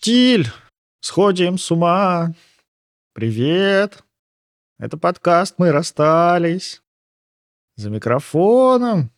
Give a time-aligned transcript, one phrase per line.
[0.00, 0.48] Штиль!
[1.02, 2.32] Сходим с ума!
[3.12, 4.02] Привет!
[4.78, 6.80] Это подкаст «Мы расстались».
[7.76, 9.10] За микрофоном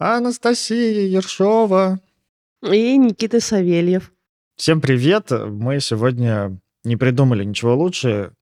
[0.00, 2.00] Анастасия Ершова.
[2.62, 4.12] И Никита Савельев.
[4.56, 5.30] Всем привет!
[5.30, 8.34] Мы сегодня не придумали ничего лучше,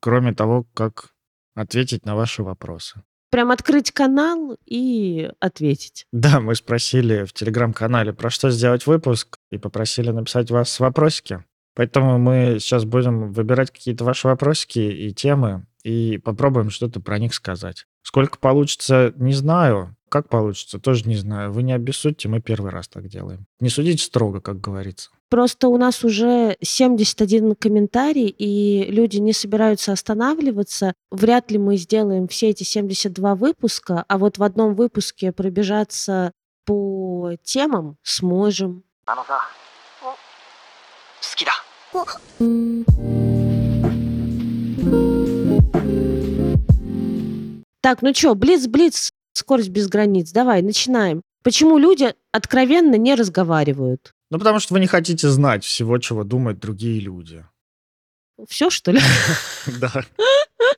[0.00, 1.14] кроме того, как
[1.54, 3.04] ответить на ваши вопросы.
[3.30, 6.06] Прям открыть канал и ответить.
[6.12, 11.44] Да, мы спросили в телеграм-канале, про что сделать выпуск, и попросили написать вас вопросики.
[11.74, 17.32] Поэтому мы сейчас будем выбирать какие-то ваши вопросики и темы, и попробуем что-то про них
[17.32, 17.86] сказать.
[18.02, 19.96] Сколько получится, не знаю.
[20.08, 21.52] Как получится, тоже не знаю.
[21.52, 23.46] Вы не обессудьте, мы первый раз так делаем.
[23.60, 25.10] Не судите строго, как говорится.
[25.30, 30.92] Просто у нас уже 71 комментарий, и люди не собираются останавливаться.
[31.12, 36.32] Вряд ли мы сделаем все эти 72 выпуска, а вот в одном выпуске пробежаться
[36.66, 38.82] по темам сможем.
[47.80, 50.32] Так, ну чё, блиц-блиц, скорость без границ.
[50.32, 51.22] Давай, начинаем.
[51.44, 54.12] Почему люди откровенно не разговаривают?
[54.30, 57.44] Ну, потому что вы не хотите знать всего, чего думают другие люди.
[58.48, 59.00] Все, что ли?
[59.80, 59.92] Да.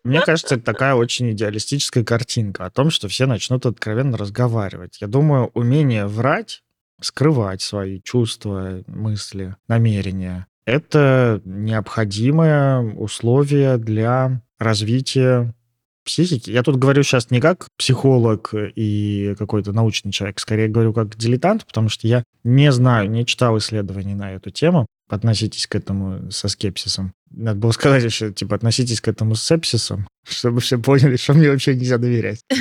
[0.05, 5.01] Мне кажется, это такая очень идеалистическая картинка о том, что все начнут откровенно разговаривать.
[5.01, 6.63] Я думаю, умение врать,
[7.01, 15.55] скрывать свои чувства, мысли, намерения, это необходимое условие для развития
[16.05, 16.51] психики.
[16.51, 21.67] Я тут говорю сейчас не как психолог и какой-то научный человек, скорее говорю как дилетант,
[21.67, 24.87] потому что я не знаю, не читал исследований на эту тему.
[25.09, 27.13] Относитесь к этому со скепсисом.
[27.35, 31.51] Надо было сказать еще, типа, относитесь к этому с сепсисом, чтобы все поняли, что мне
[31.51, 32.41] вообще нельзя доверять.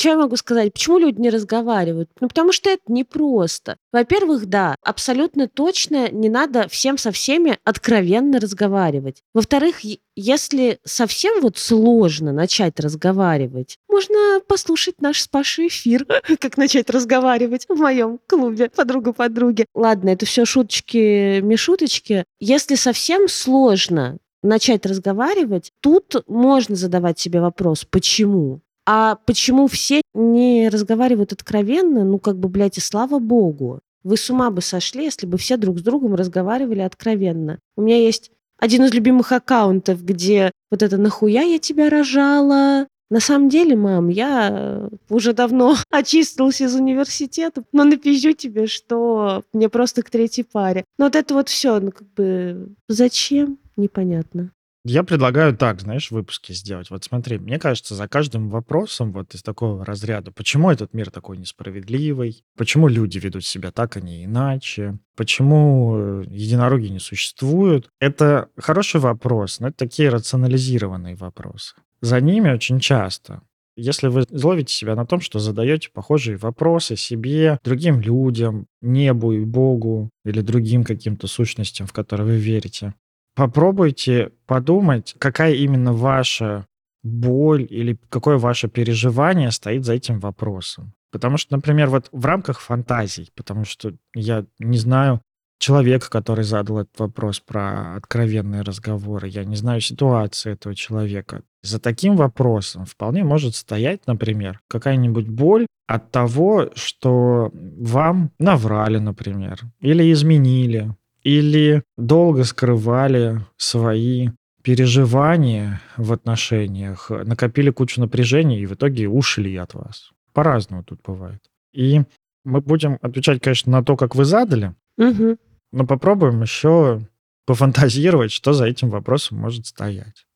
[0.00, 0.72] Что я могу сказать?
[0.72, 2.08] Почему люди не разговаривают?
[2.22, 3.76] Ну, потому что это непросто.
[3.92, 9.20] Во-первых, да, абсолютно точно не надо всем со всеми откровенно разговаривать.
[9.34, 9.80] Во-вторых,
[10.16, 16.06] если совсем вот сложно начать разговаривать, можно послушать наш спасший эфир,
[16.40, 19.66] как начать разговаривать в моем клубе подруга подруги.
[19.74, 22.24] Ладно, это все шуточки-мешуточки.
[22.38, 28.60] Если совсем сложно начать разговаривать, тут можно задавать себе вопрос, почему?
[28.86, 32.04] А почему все не разговаривают откровенно?
[32.04, 33.80] Ну, как бы, блядь, и слава богу.
[34.02, 37.58] Вы с ума бы сошли, если бы все друг с другом разговаривали откровенно.
[37.76, 43.18] У меня есть один из любимых аккаунтов, где вот это «нахуя я тебя рожала?» На
[43.18, 50.02] самом деле, мам, я уже давно очистилась из университета, но напишу тебе, что мне просто
[50.02, 50.84] к третьей паре.
[50.96, 53.58] Но вот это вот все, ну как бы зачем?
[53.76, 54.52] Непонятно.
[54.84, 56.88] Я предлагаю так, знаешь, в выпуске сделать.
[56.88, 61.36] Вот смотри, мне кажется, за каждым вопросом вот из такого разряда, почему этот мир такой
[61.36, 68.48] несправедливый, почему люди ведут себя так, а не иначе, почему э, единороги не существуют, это
[68.56, 71.74] хороший вопрос, но это такие рационализированные вопросы.
[72.02, 73.42] За ними очень часто
[73.80, 79.44] если вы ловите себя на том, что задаете похожие вопросы себе, другим людям, небу и
[79.44, 82.94] Богу или другим каким-то сущностям, в которые вы верите,
[83.34, 86.66] попробуйте подумать, какая именно ваша
[87.02, 90.92] боль или какое ваше переживание стоит за этим вопросом.
[91.10, 95.20] Потому что, например, вот в рамках фантазий, потому что я не знаю
[95.60, 101.42] человека, который задал этот вопрос про откровенные разговоры, я не знаю ситуации этого человека.
[101.62, 109.60] За таким вопросом вполне может стоять, например, какая-нибудь боль от того, что вам наврали, например,
[109.80, 114.30] или изменили, или долго скрывали свои
[114.62, 120.10] переживания в отношениях, накопили кучу напряжения и в итоге ушли от вас.
[120.32, 121.42] По-разному тут бывает.
[121.74, 122.02] И
[122.44, 125.36] мы будем отвечать, конечно, на то, как вы задали, угу.
[125.72, 127.00] Но попробуем еще
[127.46, 130.26] пофантазировать, что за этим вопросом может стоять.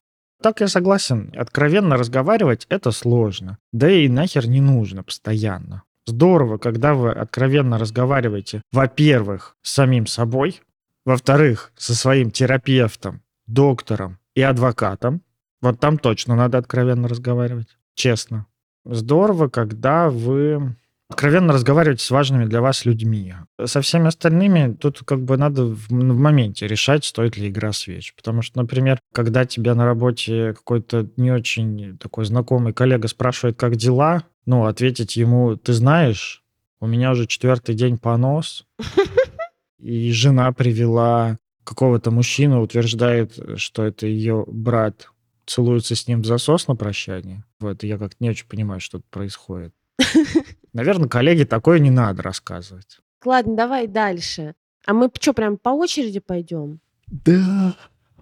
[0.43, 3.59] Так я согласен, откровенно разговаривать это сложно.
[3.73, 5.85] Да и нахер не нужно постоянно.
[6.07, 10.61] Здорово, когда вы откровенно разговариваете, во-первых, с самим собой,
[11.07, 15.23] во-вторых, со своим терапевтом, доктором и адвокатом.
[15.63, 17.79] Вот там точно надо откровенно разговаривать.
[17.95, 18.47] Честно.
[18.85, 20.77] Здорово, когда вы
[21.15, 23.35] откровенно разговариваете с важными для вас людьми.
[23.65, 28.15] Со всеми остальными тут как бы надо в, в моменте решать, стоит ли игра свеч.
[28.17, 33.77] Потому что, например, когда тебя на работе какой-то не очень такой знакомый коллега спрашивает, как
[33.77, 36.43] дела, ну, ответить ему, ты знаешь,
[36.81, 38.67] у меня уже четвертый день понос,
[39.79, 45.09] и жена привела какого-то мужчину, утверждает, что это ее брат,
[45.47, 47.45] целуется с ним в засос на прощание.
[47.61, 49.73] Вот, я как-то не очень понимаю, что тут происходит.
[50.75, 52.99] Наверное, коллеге такое не надо рассказывать.
[53.25, 54.55] Ладно, давай дальше.
[54.85, 56.81] А мы что, прям по очереди пойдем?
[57.07, 57.75] Да.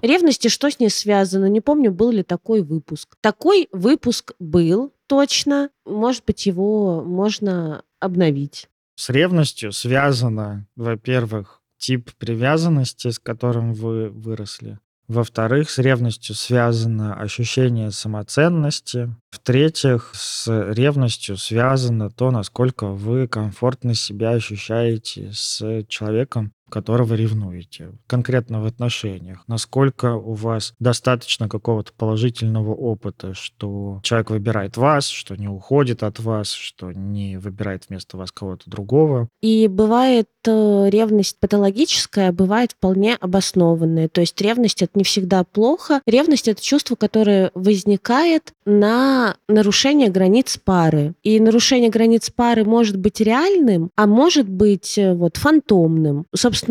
[0.02, 1.46] Ревность и что с ней связано?
[1.46, 3.16] Не помню, был ли такой выпуск.
[3.20, 5.70] Такой выпуск был точно.
[5.86, 8.68] Может быть, его можно обновить.
[8.96, 14.78] С ревностью связано, во-первых, тип привязанности, с которым вы выросли.
[15.08, 19.14] Во-вторых, с ревностью связано ощущение самоценности.
[19.30, 28.62] В-третьих, с ревностью связано то, насколько вы комфортно себя ощущаете с человеком, которого ревнуете, конкретно
[28.62, 29.44] в отношениях.
[29.46, 36.18] Насколько у вас достаточно какого-то положительного опыта, что человек выбирает вас, что не уходит от
[36.18, 39.28] вас, что не выбирает вместо вас кого-то другого.
[39.42, 44.08] И бывает э, ревность патологическая, бывает вполне обоснованная.
[44.08, 46.00] То есть ревность это не всегда плохо.
[46.06, 51.12] Ревность это чувство, которое возникает на нарушение границ пары.
[51.22, 56.24] И нарушение границ пары может быть реальным, а может быть э, вот фантомным.
[56.34, 56.61] Собственно,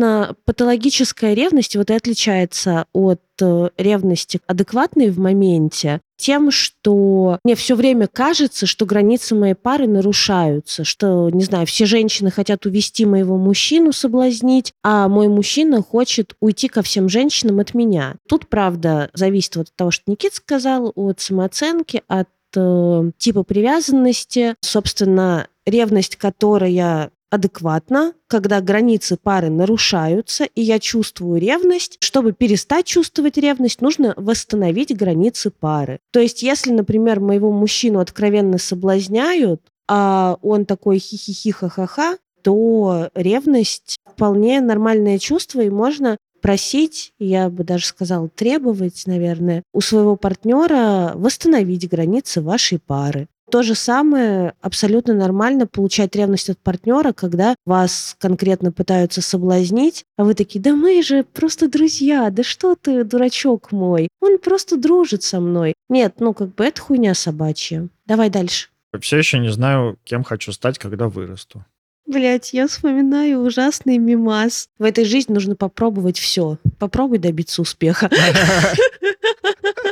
[0.44, 7.74] патологическая ревность вот и отличается от э, ревности адекватной в моменте тем, что мне все
[7.74, 13.36] время кажется, что границы моей пары нарушаются, что, не знаю, все женщины хотят увести моего
[13.36, 18.14] мужчину, соблазнить, а мой мужчина хочет уйти ко всем женщинам от меня.
[18.28, 24.54] Тут, правда, зависит вот от того, что Никит сказал, от самооценки, от э, типа привязанности.
[24.60, 31.96] Собственно, ревность, которая адекватно, когда границы пары нарушаются, и я чувствую ревность.
[32.00, 35.98] Чтобы перестать чувствовать ревность, нужно восстановить границы пары.
[36.10, 43.96] То есть, если, например, моего мужчину откровенно соблазняют, а он такой хи-хи-хи ха-ха-ха, то ревность
[44.06, 51.12] вполне нормальное чувство, и можно просить, я бы даже сказала, требовать, наверное, у своего партнера
[51.14, 53.28] восстановить границы вашей пары.
[53.52, 60.24] То же самое абсолютно нормально получать ревность от партнера, когда вас конкретно пытаются соблазнить, а
[60.24, 65.22] вы такие, да мы же просто друзья, да что ты, дурачок мой, он просто дружит
[65.22, 65.74] со мной.
[65.90, 67.88] Нет, ну как бы это хуйня собачья.
[68.06, 68.70] Давай дальше.
[68.98, 71.62] Все еще не знаю, кем хочу стать, когда вырасту.
[72.06, 74.70] Блять, я вспоминаю ужасный мимас.
[74.78, 76.56] В этой жизни нужно попробовать все.
[76.78, 78.08] Попробуй добиться успеха.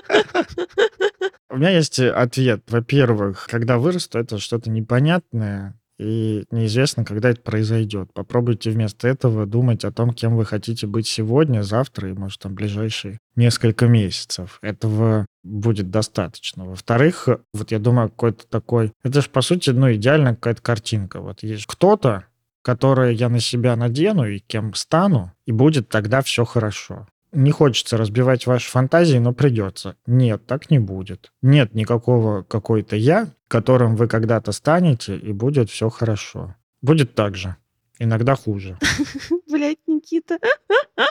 [1.51, 2.63] У меня есть ответ.
[2.69, 8.11] Во-первых, когда вырасту, это что-то непонятное, и неизвестно, когда это произойдет.
[8.15, 12.55] Попробуйте вместо этого думать о том, кем вы хотите быть сегодня, завтра и, может, там,
[12.55, 14.59] ближайшие несколько месяцев.
[14.63, 16.65] Этого будет достаточно.
[16.65, 18.93] Во-вторых, вот я думаю, какой-то такой...
[19.03, 21.21] Это же, по сути, ну, идеальная какая-то картинка.
[21.21, 22.25] Вот есть кто-то,
[22.63, 27.09] которое я на себя надену и кем стану, и будет тогда все хорошо.
[27.33, 29.97] Не хочется разбивать ваши фантазии, но придется.
[30.07, 31.33] Нет, так не будет.
[31.43, 36.57] Нет никакого какой-то я, которым вы когда-то станете, и будет все хорошо.
[36.83, 37.57] Будет так же.
[37.99, 38.79] Иногда хуже.
[39.51, 40.39] Блять, Никита.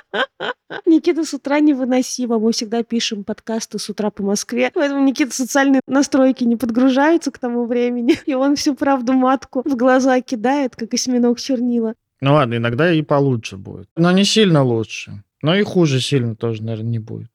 [0.86, 2.40] Никита с утра невыносимо.
[2.40, 4.72] Мы всегда пишем подкасты с утра по Москве.
[4.74, 8.18] Поэтому Никита социальные настройки не подгружаются к тому времени.
[8.26, 11.94] И он всю правду матку в глаза кидает, как осьминог чернила.
[12.22, 13.88] Ну ладно, иногда и получше будет.
[13.96, 15.24] Но не сильно лучше.
[15.42, 17.30] Но и хуже сильно тоже, наверное, не будет.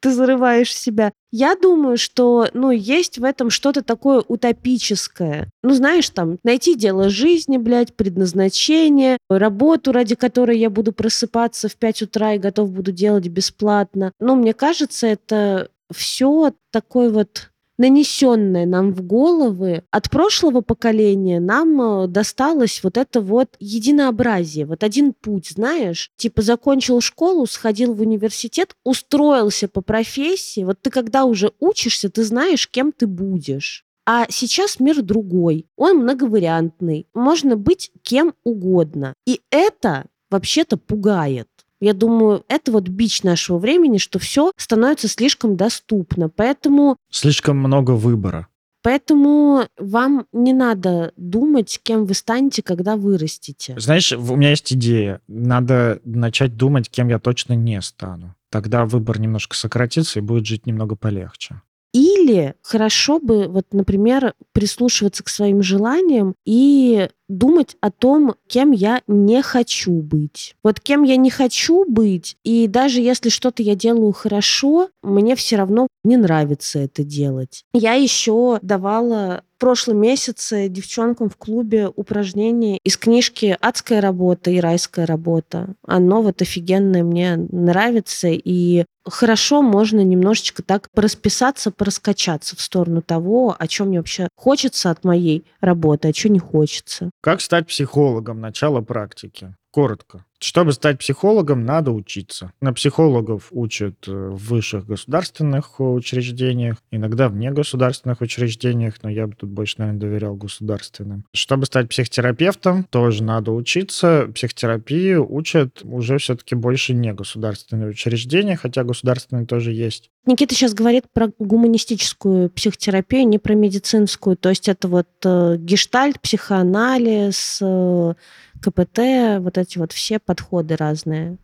[0.00, 1.12] Ты зарываешь себя.
[1.30, 5.48] Я думаю, что, ну, есть в этом что-то такое утопическое.
[5.62, 11.76] Ну, знаешь, там, найти дело жизни, блядь, предназначение, работу, ради которой я буду просыпаться в
[11.76, 14.10] 5 утра и готов буду делать бесплатно.
[14.18, 17.51] Ну, мне кажется, это все такой вот
[17.82, 24.84] нанесенное нам в головы от прошлого поколения нам э, досталось вот это вот единообразие, вот
[24.84, 31.24] один путь, знаешь, типа закончил школу, сходил в университет, устроился по профессии, вот ты когда
[31.24, 33.84] уже учишься, ты знаешь, кем ты будешь.
[34.06, 39.14] А сейчас мир другой, он многовариантный, можно быть кем угодно.
[39.26, 41.48] И это вообще-то пугает.
[41.82, 46.28] Я думаю, это вот бич нашего времени, что все становится слишком доступно.
[46.28, 46.96] Поэтому...
[47.10, 48.46] Слишком много выбора.
[48.84, 53.74] Поэтому вам не надо думать, кем вы станете, когда вырастете.
[53.80, 55.22] Знаешь, у меня есть идея.
[55.26, 58.36] Надо начать думать, кем я точно не стану.
[58.48, 61.62] Тогда выбор немножко сократится и будет жить немного полегче.
[61.92, 69.00] Или хорошо бы, вот, например, прислушиваться к своим желаниям и думать о том, кем я
[69.06, 70.54] не хочу быть.
[70.62, 75.56] Вот кем я не хочу быть, и даже если что-то я делаю хорошо, мне все
[75.56, 77.64] равно не нравится это делать.
[77.72, 84.58] Я еще давала в прошлом месяце девчонкам в клубе упражнения из книжки «Адская работа» и
[84.58, 85.74] «Райская работа».
[85.86, 93.56] Оно вот офигенное мне нравится, и хорошо можно немножечко так порасписаться, пораскачаться в сторону того,
[93.58, 97.10] о чем мне вообще хочется от моей работы, а что не хочется.
[97.20, 98.40] Как стать психологом?
[98.40, 99.54] Начало практики.
[99.72, 100.26] Коротко.
[100.38, 102.52] Чтобы стать психологом, надо учиться.
[102.60, 109.34] На психологов учат э, в высших государственных учреждениях, иногда в негосударственных учреждениях, но я бы
[109.34, 111.24] тут больше, наверное, доверял государственным.
[111.32, 114.28] Чтобы стать психотерапевтом, тоже надо учиться.
[114.34, 120.10] Психотерапии учат уже все-таки больше негосударственные учреждения, хотя государственные тоже есть.
[120.26, 124.36] Никита сейчас говорит про гуманистическую психотерапию, не про медицинскую.
[124.36, 128.14] То есть это вот э, гештальт, психоанализ, э,
[128.62, 131.38] КПТ, вот эти вот все подходы разные.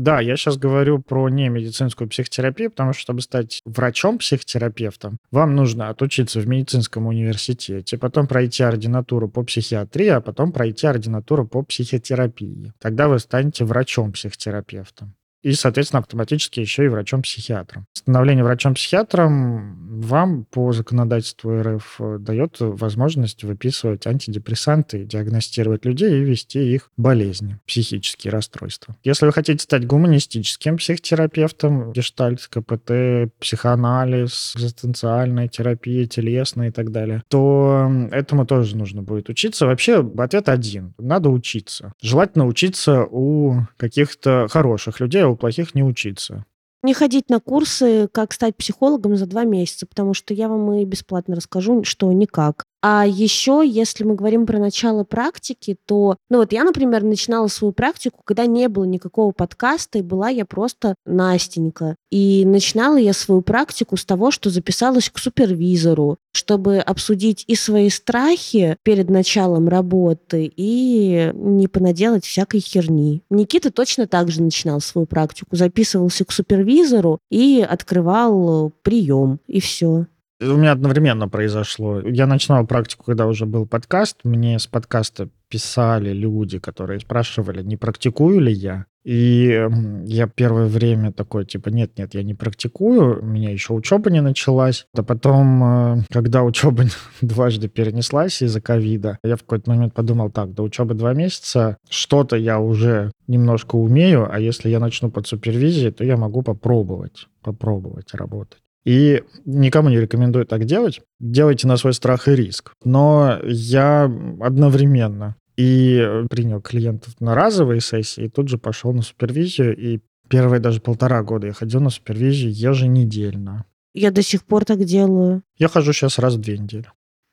[0.00, 5.90] Да, я сейчас говорю про не медицинскую психотерапию, потому что, чтобы стать врачом-психотерапевтом, вам нужно
[5.90, 12.72] отучиться в медицинском университете, потом пройти ординатуру по психиатрии, а потом пройти ординатуру по психотерапии.
[12.80, 17.86] Тогда вы станете врачом-психотерапевтом и, соответственно, автоматически еще и врачом-психиатром.
[17.92, 26.74] Становление врачом-психиатром вам по законодательству РФ э, дает возможность выписывать антидепрессанты, диагностировать людей и вести
[26.74, 28.96] их болезни, психические расстройства.
[29.04, 37.22] Если вы хотите стать гуманистическим психотерапевтом, гештальт, КПТ, психоанализ, экзистенциальная терапия, телесная и так далее,
[37.28, 39.66] то этому тоже нужно будет учиться.
[39.66, 40.94] Вообще, ответ один.
[40.98, 41.92] Надо учиться.
[42.00, 46.44] Желательно учиться у каких-то хороших людей, у плохих не учиться.
[46.82, 50.84] Не ходить на курсы, как стать психологом за два месяца, потому что я вам и
[50.84, 52.64] бесплатно расскажу, что никак.
[52.82, 57.72] А еще, если мы говорим про начало практики, то, ну вот я, например, начинала свою
[57.72, 61.96] практику, когда не было никакого подкаста, и была я просто Настенька.
[62.10, 67.90] И начинала я свою практику с того, что записалась к супервизору, чтобы обсудить и свои
[67.90, 73.22] страхи перед началом работы, и не понаделать всякой херни.
[73.30, 80.06] Никита точно так же начинал свою практику, записывался к супервизору и открывал прием, и все.
[80.42, 82.00] У меня одновременно произошло.
[82.00, 84.20] Я начинал практику, когда уже был подкаст.
[84.24, 88.86] Мне с подкаста писали люди, которые спрашивали, не практикую ли я.
[89.04, 89.66] И
[90.04, 94.86] я первое время такой, типа, нет-нет, я не практикую, у меня еще учеба не началась.
[94.94, 96.84] А потом, э, когда учеба
[97.20, 102.36] дважды перенеслась из-за ковида, я в какой-то момент подумал, так, до учебы два месяца, что-то
[102.36, 108.14] я уже немножко умею, а если я начну под супервизией, то я могу попробовать, попробовать
[108.14, 108.60] работать.
[108.84, 111.00] И никому не рекомендую так делать.
[111.18, 112.72] Делайте на свой страх и риск.
[112.84, 114.04] Но я
[114.40, 120.60] одновременно и принял клиентов на разовые сессии, и тут же пошел на супервизию, и первые
[120.60, 123.66] даже полтора года я ходил на супервизию еженедельно.
[123.92, 125.42] Я до сих пор так делаю.
[125.58, 126.86] Я хожу сейчас раз в две недели.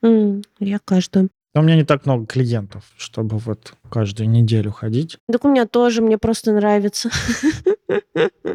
[0.04, 1.30] Mm, я каждую.
[1.58, 5.18] Но у меня не так много клиентов, чтобы вот каждую неделю ходить.
[5.28, 7.10] Так у меня тоже, мне просто нравится.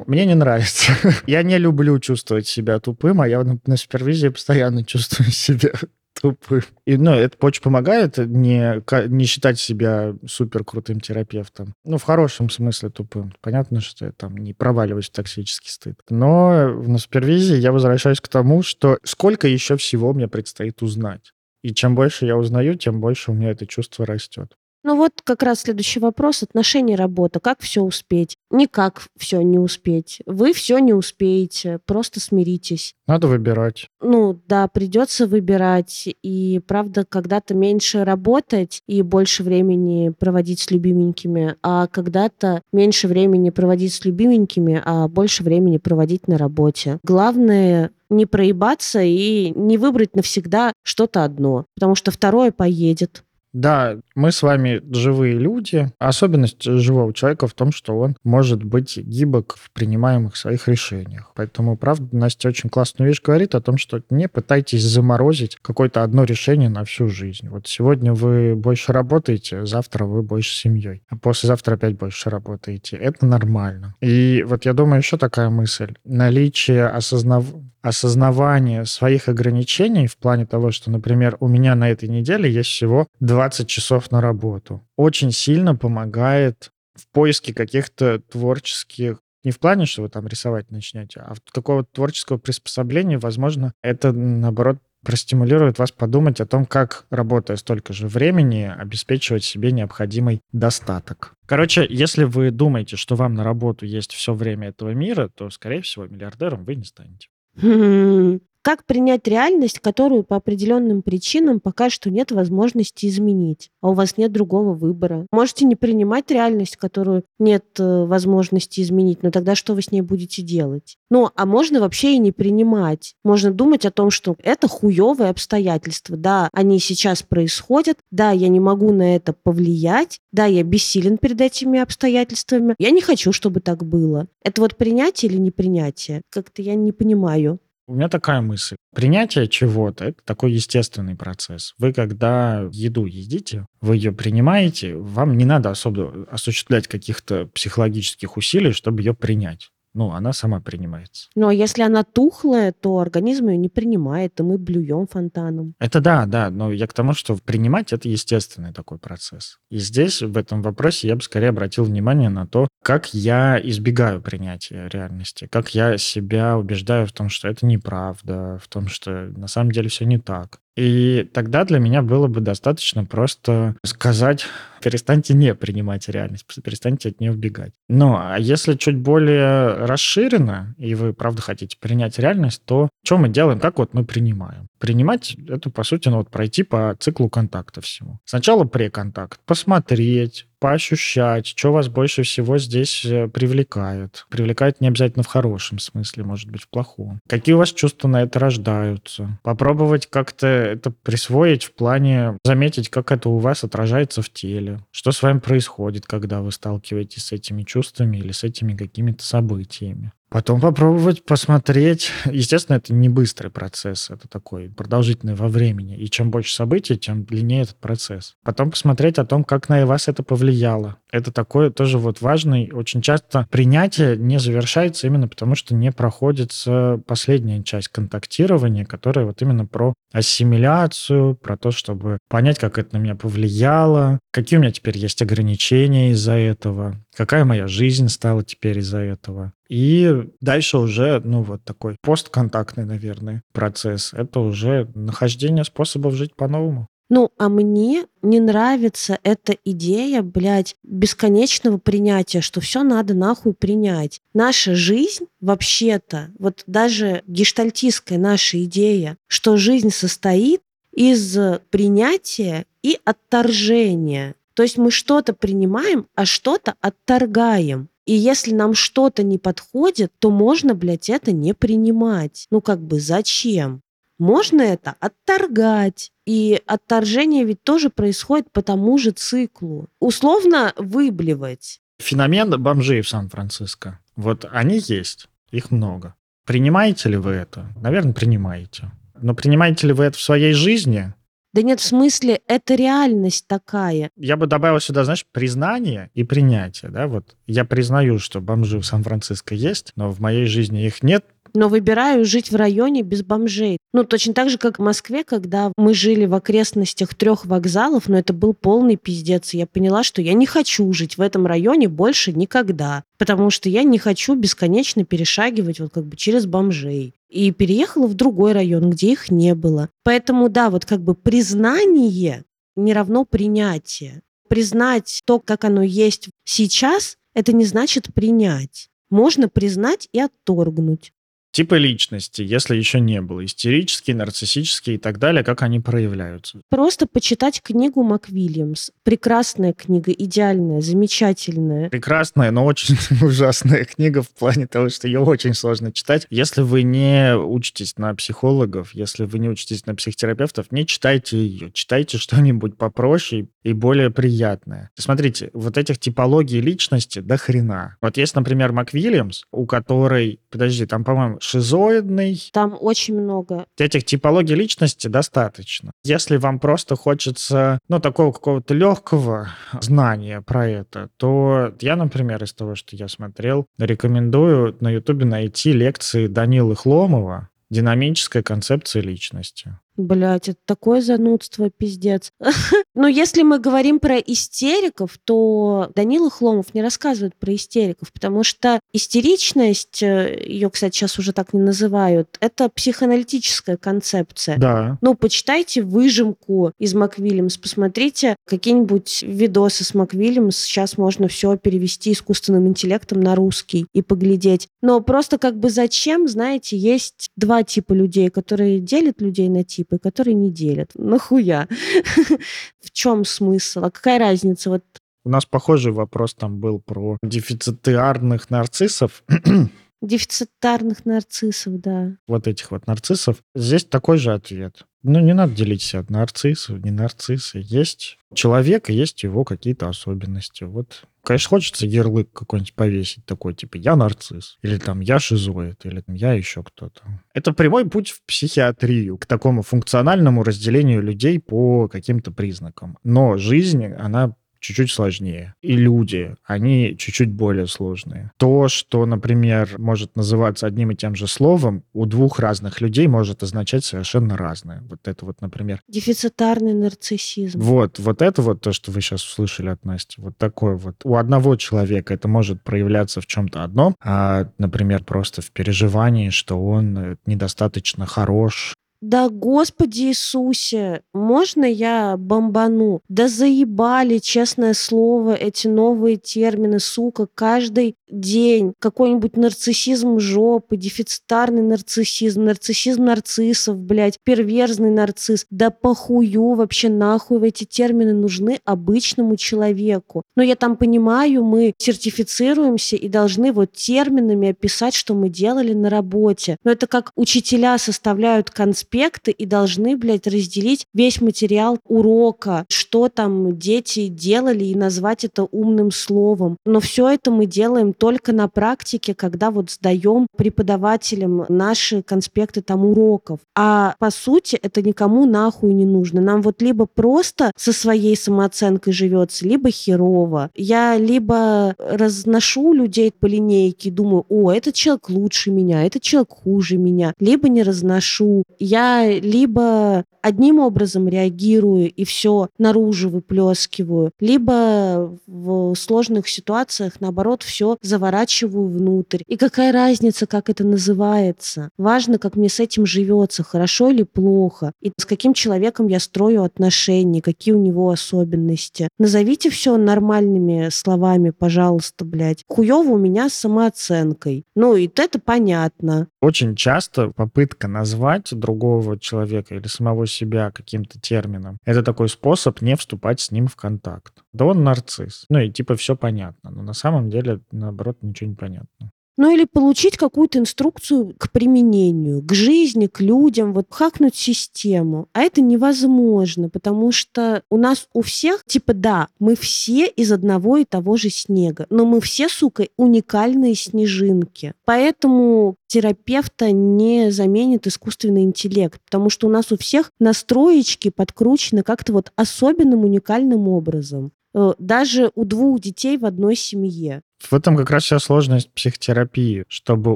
[0.08, 0.94] Мне не нравится.
[1.28, 5.72] Я не люблю чувствовать себя тупым, а я на, супервизии постоянно чувствую себя
[6.14, 6.62] тупым.
[6.86, 11.74] И, ну, это очень помогает не, не считать себя супер крутым терапевтом.
[11.84, 13.34] Ну, в хорошем смысле тупым.
[13.42, 16.00] Понятно, что я там не проваливаюсь в токсический стыд.
[16.10, 21.34] Но на супервизии я возвращаюсь к тому, что сколько еще всего мне предстоит узнать.
[21.64, 24.56] И чем больше я узнаю, тем больше у меня это чувство растет.
[24.84, 26.44] Ну вот как раз следующий вопрос.
[26.44, 27.40] Отношения, работа.
[27.40, 28.38] Как все успеть?
[28.52, 30.22] Никак все не успеть.
[30.26, 31.80] Вы все не успеете.
[31.86, 32.94] Просто смиритесь.
[33.08, 33.88] Надо выбирать.
[34.02, 36.10] Ну да, придется выбирать.
[36.22, 43.50] И правда, когда-то меньше работать и больше времени проводить с любименькими, а когда-то меньше времени
[43.52, 47.00] проводить с любименькими, а больше времени проводить на работе.
[47.04, 53.24] Главное не проебаться и не выбрать навсегда что-то одно, потому что второе поедет.
[53.54, 55.92] Да, мы с вами живые люди.
[56.00, 61.32] Особенность живого человека в том, что он может быть гибок в принимаемых своих решениях.
[61.36, 66.24] Поэтому, правда, Настя очень классную вещь говорит о том, что не пытайтесь заморозить какое-то одно
[66.24, 67.48] решение на всю жизнь.
[67.50, 72.98] Вот сегодня вы больше работаете, завтра вы больше семьей, а послезавтра опять больше работаете.
[72.98, 73.96] Это нормально.
[74.02, 75.94] И вот я думаю, еще такая мысль.
[76.04, 77.46] Наличие осознав
[77.84, 83.08] осознавание своих ограничений в плане того, что, например, у меня на этой неделе есть всего
[83.44, 90.04] 20 часов на работу, очень сильно помогает в поиске каких-то творческих не в плане, что
[90.04, 96.46] вы там рисовать начнете, а какого-то творческого приспособления, возможно, это, наоборот, простимулирует вас подумать о
[96.46, 101.34] том, как, работая столько же времени, обеспечивать себе необходимый достаток.
[101.46, 105.82] Короче, если вы думаете, что вам на работу есть все время этого мира, то, скорее
[105.82, 107.28] всего, миллиардером вы не станете.
[108.64, 114.16] Как принять реальность, которую по определенным причинам пока что нет возможности изменить, а у вас
[114.16, 115.28] нет другого выбора?
[115.34, 120.00] Можете не принимать реальность, которую нет э, возможности изменить, но тогда что вы с ней
[120.00, 120.96] будете делать?
[121.10, 123.16] Ну, а можно вообще и не принимать.
[123.26, 126.16] Можно думать о том, что это хуевые обстоятельства.
[126.16, 131.42] Да, они сейчас происходят, да, я не могу на это повлиять, да, я бессилен перед
[131.42, 132.76] этими обстоятельствами.
[132.80, 134.28] Я не хочу, чтобы так было.
[134.42, 136.22] Это вот принятие или непринятие?
[136.30, 137.60] Как-то я не понимаю.
[137.86, 138.78] У меня такая мысль.
[138.96, 141.74] Принятие чего-то— это такой естественный процесс.
[141.78, 148.72] Вы, когда еду едите, вы ее принимаете, вам не надо особо осуществлять каких-то психологических усилий,
[148.72, 151.30] чтобы ее принять ну, она сама принимается.
[151.36, 155.76] Ну, а если она тухлая, то организм ее не принимает, и мы блюем фонтаном.
[155.80, 159.60] Это да, да, но я к тому, что принимать это естественный такой процесс.
[159.70, 164.22] И здесь, в этом вопросе, я бы скорее обратил внимание на то, как я избегаю
[164.22, 169.48] принятия реальности, как я себя убеждаю в том, что это неправда, в том, что на
[169.48, 170.60] самом деле все не так.
[170.76, 174.46] И тогда для меня было бы достаточно просто сказать,
[174.82, 177.74] перестаньте не принимать реальность, перестаньте от нее убегать.
[177.88, 183.30] Ну, а если чуть более расширенно, и вы правда хотите принять реальность, то что мы
[183.30, 184.68] делаем, как вот мы принимаем?
[184.80, 188.20] Принимать это, по сути, ну вот пройти по циклу контакта всему.
[188.26, 194.26] Сначала преконтакт, посмотреть, поощущать, что вас больше всего здесь э, привлекает.
[194.30, 197.20] Привлекает не обязательно в хорошем смысле, может быть, в плохом.
[197.28, 199.38] Какие у вас чувства на это рождаются?
[199.44, 204.80] Попробовать как-то это присвоить в плане заметить, как это у вас отражается в теле.
[204.92, 210.14] Что с вами происходит, когда вы сталкиваетесь с этими чувствами или с этими какими-то событиями.
[210.34, 212.10] Потом попробовать посмотреть.
[212.26, 215.96] Естественно, это не быстрый процесс, это такой продолжительный во времени.
[215.96, 218.36] И чем больше событий, тем длиннее этот процесс.
[218.44, 220.98] Потом посмотреть о том, как на вас это повлияло.
[221.14, 222.72] Это такое тоже вот важный.
[222.74, 229.40] Очень часто принятие не завершается именно потому, что не проходится последняя часть контактирования, которая вот
[229.44, 234.72] именно про ассимиляцию, про то, чтобы понять, как это на меня повлияло, какие у меня
[234.72, 239.54] теперь есть ограничения из-за этого, какая моя жизнь стала теперь из-за этого.
[239.70, 244.14] И дальше уже, ну, вот такой постконтактный, наверное, процесс.
[244.14, 246.88] Это уже нахождение способов жить по-новому.
[247.10, 254.22] Ну, а мне не нравится эта идея, блядь, бесконечного принятия, что все надо нахуй принять.
[254.34, 260.62] Наша жизнь вообще-то, вот даже гештальтистская наша идея, что жизнь состоит
[260.92, 261.38] из
[261.70, 264.36] принятия и отторжения.
[264.54, 267.90] То есть мы что-то принимаем, а что-то отторгаем.
[268.06, 272.48] И если нам что-то не подходит, то можно, блядь, это не принимать.
[272.50, 273.82] Ну как бы зачем?
[274.20, 276.12] Можно это отторгать.
[276.26, 279.90] И отторжение ведь тоже происходит по тому же циклу.
[280.00, 281.82] Условно выблевать.
[282.00, 284.00] Феномен бомжей в Сан-Франциско.
[284.16, 286.16] Вот они есть, их много.
[286.46, 287.68] Принимаете ли вы это?
[287.82, 288.92] Наверное, принимаете.
[289.16, 291.14] Но принимаете ли вы это в своей жизни?
[291.54, 294.10] Да нет, в смысле, это реальность такая.
[294.18, 297.36] Я бы добавил сюда, знаешь, признание и принятие, да, вот.
[297.46, 302.26] Я признаю, что бомжи в Сан-Франциско есть, но в моей жизни их нет, но выбираю
[302.26, 303.78] жить в районе без бомжей.
[303.94, 308.18] Ну, точно так же, как в Москве, когда мы жили в окрестностях трех вокзалов, но
[308.18, 309.54] это был полный пиздец.
[309.54, 313.70] И я поняла, что я не хочу жить в этом районе больше никогда, потому что
[313.70, 318.90] я не хочу бесконечно перешагивать вот как бы через бомжей и переехала в другой район,
[318.92, 319.90] где их не было.
[320.04, 322.44] Поэтому, да, вот как бы признание
[322.76, 324.22] не равно принятие.
[324.48, 328.90] Признать то, как оно есть сейчас, это не значит принять.
[329.10, 331.12] Можно признать и отторгнуть.
[331.54, 336.62] Типы личности, если еще не было, истерические, нарциссические и так далее, как они проявляются?
[336.70, 338.90] Просто почитать книгу МакВильямс.
[339.04, 341.92] Прекрасная книга, идеальная, замечательная.
[341.92, 346.26] Прекрасная, но очень ужасная книга в плане того, что ее очень сложно читать.
[346.32, 351.72] Если вы не учитесь на психологов, если вы не учитесь на психотерапевтов, не читайте ее.
[351.72, 354.90] Читайте что-нибудь попроще и более приятное.
[354.96, 357.98] Смотрите, вот этих типологий личности до хрена.
[358.02, 362.42] Вот есть, например, МакВильямс, у которой, подожди, там, по-моему, шизоидный.
[362.54, 363.66] Там очень много.
[363.78, 365.92] Этих типологий личности достаточно.
[366.04, 369.50] Если вам просто хочется, ну, такого какого-то легкого
[369.82, 375.74] знания про это, то я, например, из того, что я смотрел, рекомендую на Ютубе найти
[375.74, 379.78] лекции Данилы Хломова «Динамическая концепция личности».
[379.96, 382.32] Блять, это такое занудство, пиздец.
[382.96, 388.80] Но если мы говорим про истериков, то Данила Хломов не рассказывает про истериков, потому что
[388.92, 394.58] истеричность, э, ее, кстати, сейчас уже так не называют, это психоаналитическая концепция.
[394.58, 394.98] Да.
[395.02, 400.58] Ну, почитайте выжимку из МакВильямс, посмотрите какие-нибудь видосы с МакВильямс.
[400.58, 404.68] Сейчас можно все перевести искусственным интеллектом на русский и поглядеть.
[404.82, 409.83] Но просто как бы зачем, знаете, есть два типа людей, которые делят людей на типы,
[409.84, 410.92] типы, которые не делят.
[410.96, 411.68] Нахуя?
[412.82, 413.86] В чем смысл?
[413.86, 414.70] А какая разница?
[414.70, 414.84] Вот
[415.26, 419.24] у нас похожий вопрос там был про дефицитарных нарциссов.
[420.02, 422.18] Дефицитарных нарциссов, да.
[422.28, 423.38] Вот этих вот нарциссов.
[423.56, 424.86] Здесь такой же ответ.
[425.04, 427.62] Ну, не надо делить себя от нарциссов, не нарциссы.
[427.64, 430.64] Есть человек, и есть его какие-то особенности.
[430.64, 436.00] Вот, конечно, хочется ярлык какой-нибудь повесить такой, типа, я нарцисс, или там, я шизоид, или
[436.00, 437.02] там, я еще кто-то.
[437.34, 442.98] Это прямой путь в психиатрию, к такому функциональному разделению людей по каким-то признакам.
[443.04, 445.54] Но жизнь, она чуть-чуть сложнее.
[445.62, 448.32] И люди, они чуть-чуть более сложные.
[448.38, 453.44] То, что, например, может называться одним и тем же словом, у двух разных людей может
[453.44, 454.82] означать совершенно разное.
[454.90, 455.82] Вот это вот, например...
[455.88, 457.60] Дефицитарный нарциссизм.
[457.60, 460.22] Вот, вот это вот то, что вы сейчас услышали от Насти.
[460.22, 460.96] Вот такое вот.
[461.04, 466.64] У одного человека это может проявляться в чем-то одном, а, например, просто в переживании, что
[466.64, 468.74] он недостаточно хорош,
[469.04, 473.02] да, Господи Иисусе, можно я бомбану?
[473.10, 478.74] Да заебали, честное слово, эти новые термины, сука, каждый день.
[478.80, 485.48] Какой-нибудь нарциссизм жопы, дефицитарный нарциссизм, нарциссизм нарциссов, блядь, перверзный нарцисс.
[485.50, 490.24] Да похую вообще нахуй эти термины нужны обычному человеку.
[490.38, 495.90] Но я там понимаю, мы сертифицируемся и должны вот терминами описать, что мы делали на
[495.90, 496.56] работе.
[496.64, 503.10] Но это как учителя составляют конспект конспекты и должны, блядь, разделить весь материал урока, что
[503.10, 506.58] там дети делали и назвать это умным словом.
[506.64, 512.86] Но все это мы делаем только на практике, когда вот сдаем преподавателям наши конспекты там
[512.86, 513.40] уроков.
[513.56, 516.22] А по сути это никому нахуй не нужно.
[516.22, 520.52] Нам вот либо просто со своей самооценкой живется, либо херово.
[520.54, 526.30] Я либо разношу людей по линейке и думаю, о, этот человек лучше меня, этот человек
[526.30, 528.44] хуже меня, либо не разношу.
[528.60, 528.83] Я
[529.22, 538.68] либо одним образом реагирую и все наружу выплескиваю, либо в сложных ситуациях, наоборот, все заворачиваю
[538.68, 539.22] внутрь.
[539.28, 541.70] И какая разница, как это называется?
[541.78, 546.44] Важно, как мне с этим живется, хорошо или плохо, и с каким человеком я строю
[546.44, 548.88] отношения, какие у него особенности.
[548.98, 552.44] Назовите все нормальными словами, пожалуйста, блядь.
[552.48, 554.46] Хуево у меня с самооценкой.
[554.56, 556.08] Ну, и это понятно.
[556.22, 561.58] Очень часто попытка назвать другого человека или самого себя каким-то термином.
[561.66, 564.24] Это такой способ не вступать с ним в контакт.
[564.34, 565.26] Да он нарцисс.
[565.30, 566.52] Ну и типа все понятно.
[566.52, 568.92] Но на самом деле, наоборот, ничего не понятно.
[569.16, 575.08] Ну или получить какую-то инструкцию к применению, к жизни, к людям, вот хакнуть систему.
[575.14, 580.58] А это невозможно, потому что у нас у всех, типа, да, мы все из одного
[580.58, 584.54] и того же снега, но мы все, сука, уникальные снежинки.
[584.66, 591.94] Поэтому терапевта не заменит искусственный интеллект, потому что у нас у всех настроечки подкручены как-то
[591.94, 597.02] вот особенным уникальным образом даже у двух детей в одной семье.
[597.20, 599.96] В этом как раз вся сложность психотерапии, чтобы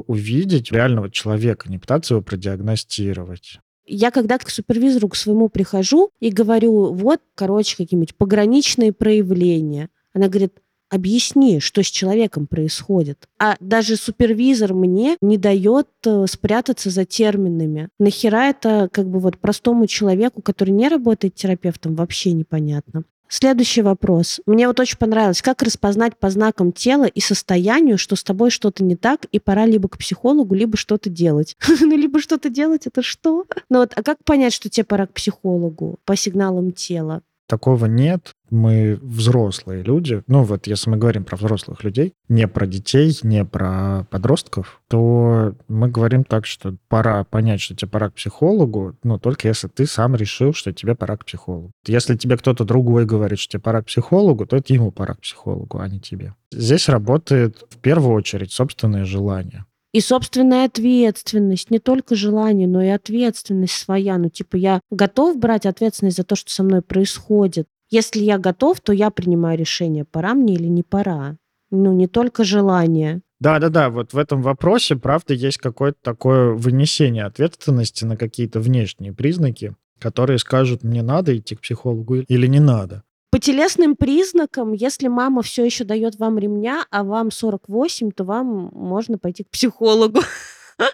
[0.00, 3.60] увидеть реального человека, не пытаться его продиагностировать.
[3.86, 9.88] Я когда к супервизору к своему прихожу и говорю, вот, короче, какие-нибудь пограничные проявления.
[10.12, 10.52] Она говорит,
[10.90, 13.28] объясни, что с человеком происходит.
[13.38, 17.88] А даже супервизор мне не дает э, спрятаться за терминами.
[17.98, 23.04] Нахера это как бы вот простому человеку, который не работает терапевтом, вообще непонятно.
[23.28, 24.40] Следующий вопрос.
[24.46, 28.82] Мне вот очень понравилось, как распознать по знакам тела и состоянию, что с тобой что-то
[28.82, 31.56] не так, и пора либо к психологу, либо что-то делать.
[31.80, 33.44] ну, либо что-то делать, это что?
[33.68, 37.22] ну вот, а как понять, что тебе пора к психологу по сигналам тела?
[37.48, 38.32] Такого нет.
[38.50, 40.22] Мы взрослые люди.
[40.26, 45.54] Ну вот, если мы говорим про взрослых людей, не про детей, не про подростков, то
[45.66, 49.86] мы говорим так, что пора понять, что тебе пора к психологу, но только если ты
[49.86, 51.72] сам решил, что тебе пора к психологу.
[51.86, 55.20] Если тебе кто-то другой говорит, что тебе пора к психологу, то это ему пора к
[55.20, 56.34] психологу, а не тебе.
[56.52, 59.64] Здесь работает в первую очередь собственное желание.
[59.92, 64.18] И собственная ответственность, не только желание, но и ответственность своя.
[64.18, 67.66] Ну, типа, я готов брать ответственность за то, что со мной происходит.
[67.90, 71.36] Если я готов, то я принимаю решение, пора мне или не пора.
[71.70, 73.22] Ну, не только желание.
[73.40, 79.74] Да-да-да, вот в этом вопросе, правда, есть какое-то такое вынесение ответственности на какие-то внешние признаки.
[79.98, 83.02] которые скажут, мне надо идти к психологу или не надо.
[83.30, 88.70] По телесным признакам, если мама все еще дает вам ремня, а вам 48, то вам
[88.72, 90.20] можно пойти к психологу.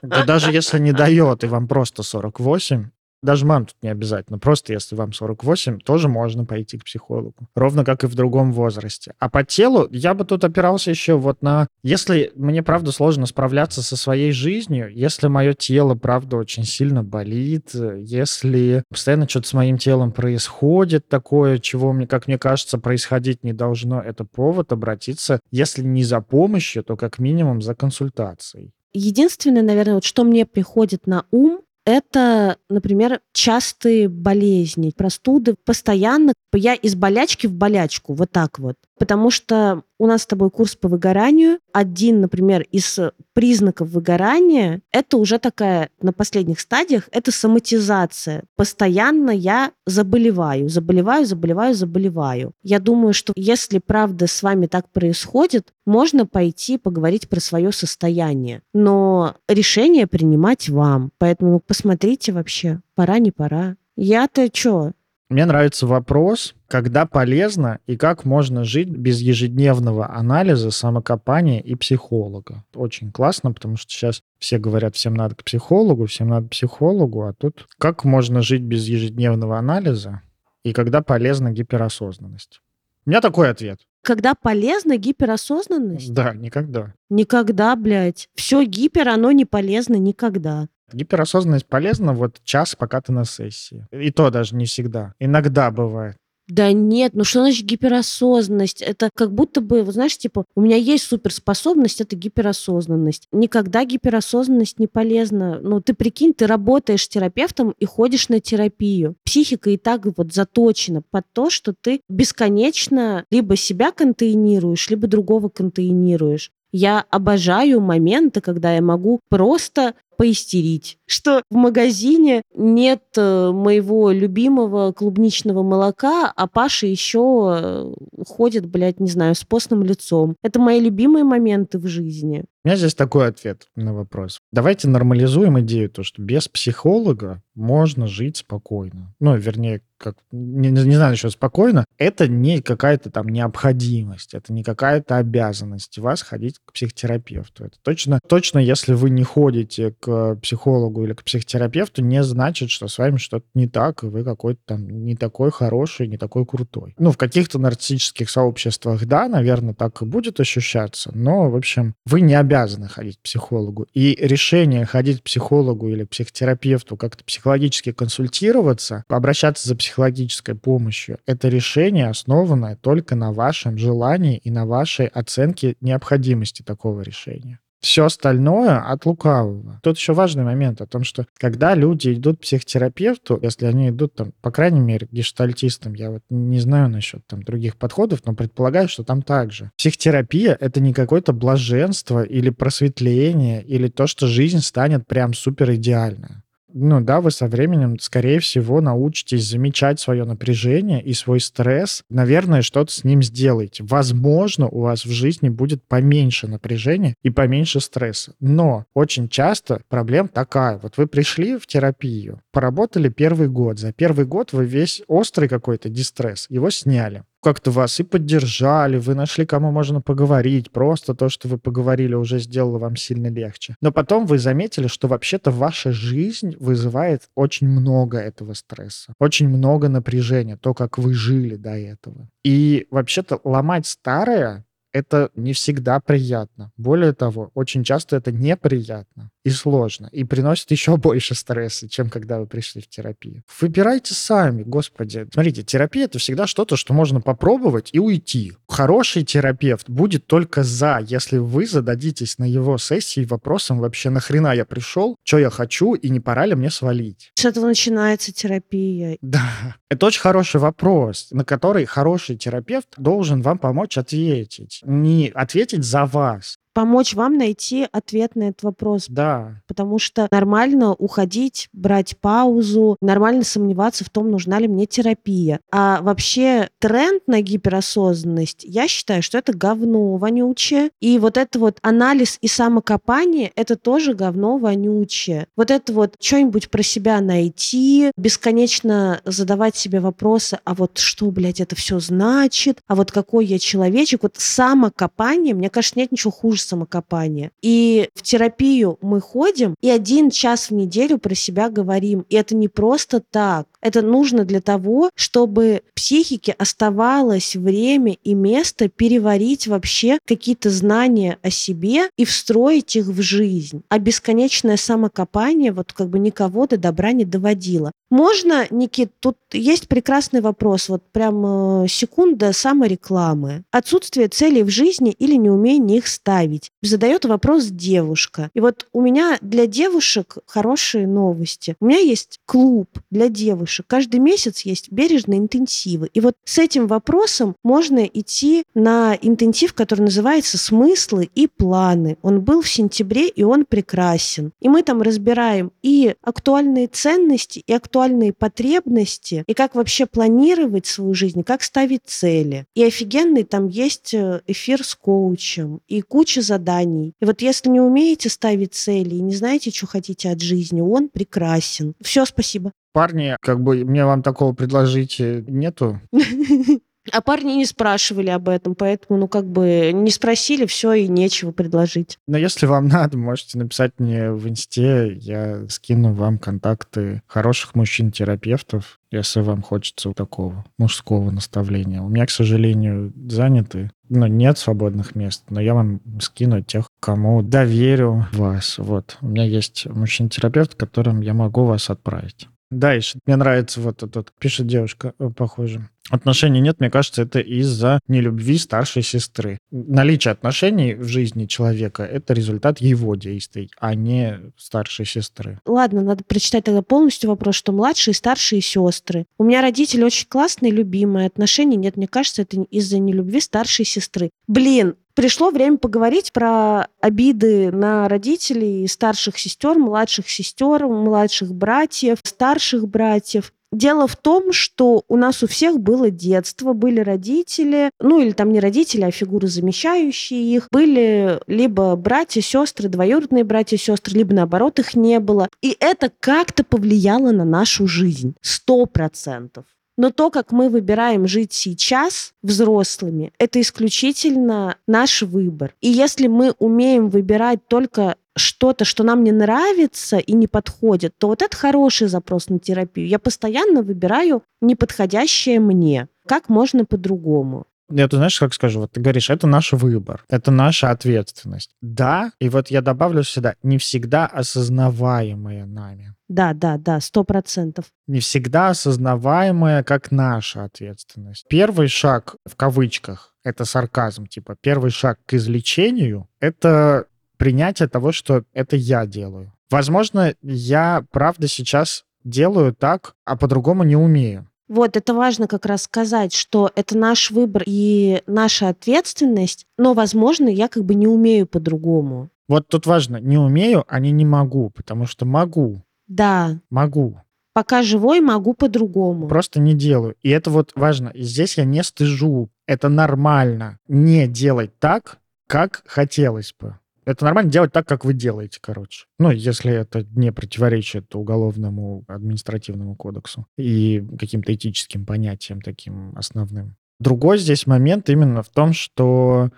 [0.03, 2.90] Да даже если не дает, и вам просто 48,
[3.24, 4.38] даже мам тут не обязательно.
[4.38, 7.34] Просто если вам 48, тоже можно пойти к психологу.
[7.54, 9.14] Ровно как и в другом возрасте.
[9.18, 11.66] А по телу я бы тут опирался еще вот на...
[11.82, 17.70] Если мне, правда, сложно справляться со своей жизнью, если мое тело, правда, очень сильно болит,
[17.74, 23.52] если постоянно что-то с моим телом происходит такое, чего, мне, как мне кажется, происходить не
[23.52, 28.72] должно, это повод обратиться, если не за помощью, то как минимум за консультацией.
[28.92, 36.33] Единственное, наверное, вот что мне приходит на ум, это, например, частые болезни, простуды постоянно.
[36.55, 38.77] Я из болячки в болячку, вот так вот.
[38.99, 41.59] Потому что у нас с тобой курс по выгоранию.
[41.73, 42.99] Один, например, из
[43.33, 48.44] признаков выгорания– это уже такая на последних стадиях, это соматизация.
[48.57, 52.53] Постоянно я заболеваю, заболеваю, заболеваю, заболеваю.
[52.62, 58.62] Я думаю, что если правда с вами так происходит, можно пойти поговорить про свое состояние.
[58.73, 61.11] Но решение принимать вам.
[61.18, 63.77] Поэтому посмотрите вообще, пора, не пора.
[63.97, 64.92] Я-то что,
[65.31, 72.62] мне нравится вопрос, когда полезно и как можно жить без ежедневного анализа, самокопания и психолога.
[72.75, 77.23] Очень классно, потому что сейчас все говорят, всем надо к психологу, всем надо к психологу,
[77.23, 80.20] а тут как можно жить без ежедневного анализа
[80.62, 82.61] и когда полезна гиперосознанность?
[83.07, 83.81] У меня такой ответ.
[84.05, 86.12] Когда полезна гиперосознанность?
[86.12, 86.93] Да, никогда.
[87.09, 88.29] Никогда, блядь.
[88.35, 90.69] Все гипер, оно не полезно никогда.
[90.93, 93.87] Гиперосознанность полезна вот час, пока ты на сессии.
[93.90, 95.14] И то даже не всегда.
[95.19, 96.19] Иногда бывает.
[96.48, 98.83] Да нет, ну что значит гиперосознанность?
[98.83, 103.28] Это как будто бы, вот знаешь, типа, у меня есть суперспособность, это гиперосознанность.
[103.33, 105.59] Никогда гиперосознанность не полезна.
[105.62, 109.16] Ну, ты прикинь, ты работаешь терапевтом и ходишь на терапию.
[109.24, 115.48] Психика и так вот заточена под то, что ты бесконечно либо себя контейнируешь, либо другого
[115.48, 116.50] контейнируешь.
[116.76, 124.92] Я обожаю моменты, когда я могу просто поистерить, что в магазине нет э, моего любимого
[124.92, 127.94] клубничного молока, а Паша еще э,
[128.27, 130.37] ходит, блядь, не знаю, с постным лицом.
[130.42, 132.44] Это мои любимые моменты в жизни.
[132.64, 134.38] У меня здесь такой ответ на вопрос.
[134.50, 139.14] Давайте нормализуем идею, то, что без психолога можно жить спокойно.
[139.20, 141.85] Ну, вернее, как, не, не знаю еще спокойно.
[141.98, 147.66] Это не какая-то там необходимость, это не какая-то обязанность вас ходить к психотерапевту.
[147.66, 152.88] Это точно, точно, если вы не ходите к психологу или к психотерапевту, не значит, что
[152.88, 156.94] с вами что-то не так, и вы какой-то там не такой хороший, не такой крутой.
[156.98, 162.22] Ну, в каких-то нарциссических сообществах, да, наверное, так и будет ощущаться, но, в общем, вы
[162.22, 163.87] не обязаны обязаны ходить к психологу.
[163.95, 171.49] И решение ходить к психологу или психотерапевту, как-то психологически консультироваться, обращаться за психологической помощью, это
[171.49, 178.79] решение основанное только на вашем желании и на вашей оценке необходимости такого решения все остальное
[178.79, 179.79] от лукавого.
[179.83, 184.14] Тут еще важный момент о том, что когда люди идут к психотерапевту, если они идут
[184.14, 188.88] там, по крайней мере, гештальтистам, я вот не знаю насчет там других подходов, но предполагаю,
[188.88, 189.70] что там также.
[189.77, 196.43] Психотерапия— это не какое-то блаженство или просветление, или то, что жизнь станет прям супер идеальная
[196.76, 202.02] ну да, вы со временем, скорее всего, научитесь замечать свое напряжение и свой стресс.
[202.10, 203.84] Наверное, что-то с ним сделаете.
[203.84, 208.34] Возможно, у вас в жизни будет поменьше напряжения и поменьше стресса.
[208.40, 210.78] Но очень часто проблема такая.
[210.82, 213.78] Вот вы пришли в терапию, поработали первый год.
[213.78, 219.14] За первый год вы весь острый какой-то дистресс, его сняли как-то вас и поддержали, вы
[219.14, 220.70] нашли, кому можно поговорить.
[220.70, 223.76] Просто то, что вы поговорили, уже сделало вам сильно легче.
[223.80, 229.88] Но потом вы заметили, что вообще-то ваша жизнь вызывает очень много этого стресса, очень много
[229.88, 232.28] напряжения, то, как вы жили до этого.
[232.44, 236.70] И вообще-то ломать старое это не всегда приятно.
[236.76, 242.40] Более того, очень часто это неприятно и сложно, и приносит еще больше стресса, чем когда
[242.40, 243.42] вы пришли в терапию.
[243.61, 245.26] Выбирайте сами, господи.
[245.33, 248.54] Смотрите, терапия— это всегда что-то, что можно попробовать и уйти.
[248.68, 254.64] Хороший терапевт будет только за, если вы зададитесь на его сессии вопросом вообще нахрена я
[254.64, 257.30] пришел, что я хочу, и не пора ли мне свалить.
[257.35, 259.18] С этого начинается терапия.
[259.20, 259.76] Да.
[259.90, 264.80] Это очень хороший вопрос, на который хороший терапевт должен вам помочь ответить.
[264.85, 269.06] Не ответить за вас, помочь вам найти ответ на этот вопрос.
[269.08, 269.62] Да.
[269.66, 275.60] Потому что нормально уходить, брать паузу, нормально сомневаться в том, нужна ли мне терапия.
[275.72, 280.90] А вообще тренд на гиперосознанность, я считаю, что это говно вонючее.
[281.00, 285.46] И вот это вот анализ и самокопание, это тоже говно вонючее.
[285.56, 291.60] Вот это вот что-нибудь про себя найти, бесконечно задавать себе вопросы, а вот что, блядь,
[291.60, 294.24] это все значит, а вот какой я человечек.
[294.24, 297.50] Вот самокопание, мне кажется, нет ничего хуже самокопания.
[297.62, 302.24] И в терапию мы ходим, и один час в неделю про себя говорим.
[302.29, 303.66] И это не просто так.
[303.81, 311.50] Это нужно для того, чтобы психике оставалось время и место переварить вообще какие-то знания о
[311.50, 313.83] себе и встроить их в жизнь.
[313.88, 317.92] А бесконечное самокопание вот как бы никого до добра не доводило.
[318.14, 323.64] Можно, Никит, тут есть прекрасный вопрос, вот прям э, секунда саморекламы.
[323.72, 326.70] Отсутствие целей в жизни или неумение их ставить.
[326.81, 328.50] Задает вопрос девушка.
[328.55, 331.74] И вот у меня для девушек хорошие новости.
[331.81, 333.87] У меня есть клуб для девушек.
[333.88, 336.09] Каждый месяц есть бережные интенсивы.
[336.14, 342.16] И вот с этим вопросом можно идти на интенсив, который называется «Смыслы и планы».
[342.22, 344.53] Он был в сентябре, и он прекрасен.
[344.61, 350.87] И мы там разбираем и актуальные ценности, и актуальные индивидуальные потребности и как вообще планировать
[350.87, 352.67] свою жизнь, как ставить цели.
[352.75, 357.14] И офигенный там есть э, эфир с коучем и куча заданий.
[357.21, 361.09] И вот если не умеете ставить цели и не знаете, что хотите от жизни, он
[361.09, 361.95] прекрасен.
[362.01, 362.73] Все, спасибо.
[362.93, 366.01] Парни, как бы мне вам такого предложить э, нету.
[367.14, 371.53] А парни не спрашивали об этом, поэтому, ну, как бы не спросили, все, и нечего
[371.53, 372.18] предложить.
[372.27, 378.98] Но если вам надо, можете написать мне в инсте, я скину вам контакты хороших мужчин-терапевтов,
[379.12, 382.03] если вам хочется такого мужского наставления.
[382.03, 387.42] У меня, к сожалению, заняты, но нет свободных мест, но я вам скину тех, кому
[387.42, 388.77] доверю вас.
[388.79, 389.18] Вот.
[389.20, 392.48] У меня есть мужчин-терапевт, которым я могу вас отправить.
[392.70, 393.18] Дальше.
[393.27, 395.88] Мне нравится вот этот, пишет девушка, э, похоже.
[396.11, 399.59] Отношений нет, мне кажется, это из-за нелюбви старшей сестры.
[399.70, 405.61] Наличие отношений в жизни человека— это результат его действий, а не старшей сестры.
[405.64, 409.24] Ладно, надо прочитать тогда полностью вопрос, что младшие и старшие сестры.
[409.38, 411.27] У меня родители очень классные, любимые.
[411.27, 414.31] Отношений нет, мне кажется, это из-за нелюбви старшей сестры.
[414.46, 422.88] Блин, Пришло время поговорить про обиды на родителей, старших сестер, младших сестер, младших братьев, старших
[422.88, 423.53] братьев.
[423.70, 428.53] Дело в том, что у нас у всех было детство, были родители, ну или там
[428.53, 434.79] не родители, а фигуры, замещающие их, были либо братья, сестры, двоюродные братья, сестры, либо наоборот
[434.79, 435.48] их не было.
[435.61, 438.35] И это как-то повлияло на нашу жизнь.
[438.40, 439.64] Сто процентов.
[439.96, 445.74] Но то, как мы выбираем жить сейчас взрослыми, это исключительно наш выбор.
[445.80, 451.28] И если мы умеем выбирать только что-то, что нам не нравится и не подходит, то
[451.28, 453.07] вот это хороший запрос на терапию.
[453.07, 456.09] Я постоянно выбираю неподходящее мне.
[456.26, 457.66] Как можно по-другому?
[457.90, 461.70] Я тут знаешь, как скажу, вот ты говоришь, это наш выбор, это наша ответственность.
[461.83, 466.14] Да, и вот я добавлю сюда, не всегда осознаваемая нами.
[466.29, 467.87] Да, да, да, сто процентов.
[468.07, 471.47] Не всегда осознаваемая как наша ответственность.
[471.49, 478.44] Первый шаг, в кавычках, это сарказм, типа, первый шаг к излечению— это принятие того, что
[478.55, 479.53] это я делаю.
[479.70, 484.49] Возможно, я, правда, сейчас делаю так, а по-другому не умею.
[484.68, 490.48] Вот, это важно как раз сказать, что это наш выбор и наша ответственность, но, возможно,
[490.48, 492.31] я как бы не умею по-другому.
[492.48, 495.83] Вот тут важно, не умею, а не не могу, потому что могу.
[496.07, 496.61] Да.
[496.70, 497.18] Могу.
[497.55, 499.29] Пока живой, могу по-другому.
[499.29, 500.16] Просто не делаю.
[500.22, 501.11] И это вот важно.
[501.11, 502.50] И здесь я не стыжу.
[502.66, 506.79] Это нормально не делать так, как хотелось бы.
[507.05, 509.07] Это нормально делать так, как вы делаете, короче.
[509.19, 516.77] Ну, если это не противоречит уголовному административному кодексу и каким-то этическим понятиям таким основным.
[517.01, 519.51] Другой здесь момент именно в том, что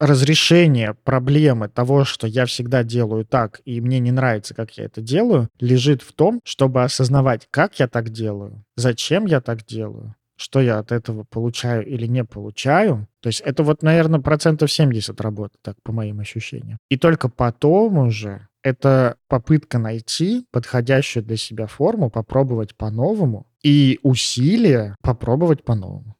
[0.00, 5.02] разрешение проблемы того, что я всегда делаю так, и мне не нравится, как я это
[5.02, 10.60] делаю, лежит в том, чтобы осознавать, как я так делаю, зачем я так делаю, что
[10.60, 13.06] я от этого получаю или не получаю.
[13.20, 16.78] То есть это вот, наверное, процентов 70 работы, так по моим ощущениям.
[16.88, 24.96] И только потом уже это попытка найти подходящую для себя форму, попробовать по-новому, и усилия
[25.02, 26.14] попробовать по-новому.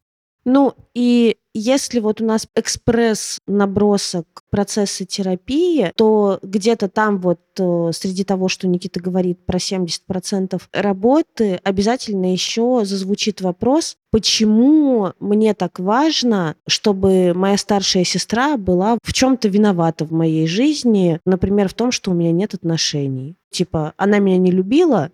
[0.44, 8.24] Ну, и если вот у нас экспресс-набросок процесса терапии, то где-то там вот э, среди
[8.24, 16.54] того, что Никита говорит про 70% работы, обязательно еще зазвучит вопрос, почему мне так важно,
[16.68, 22.12] чтобы моя старшая сестра была в чем-то виновата в моей жизни, например, в том, что
[22.12, 23.36] у меня нет отношений.
[23.50, 25.10] Типа, она меня не любила,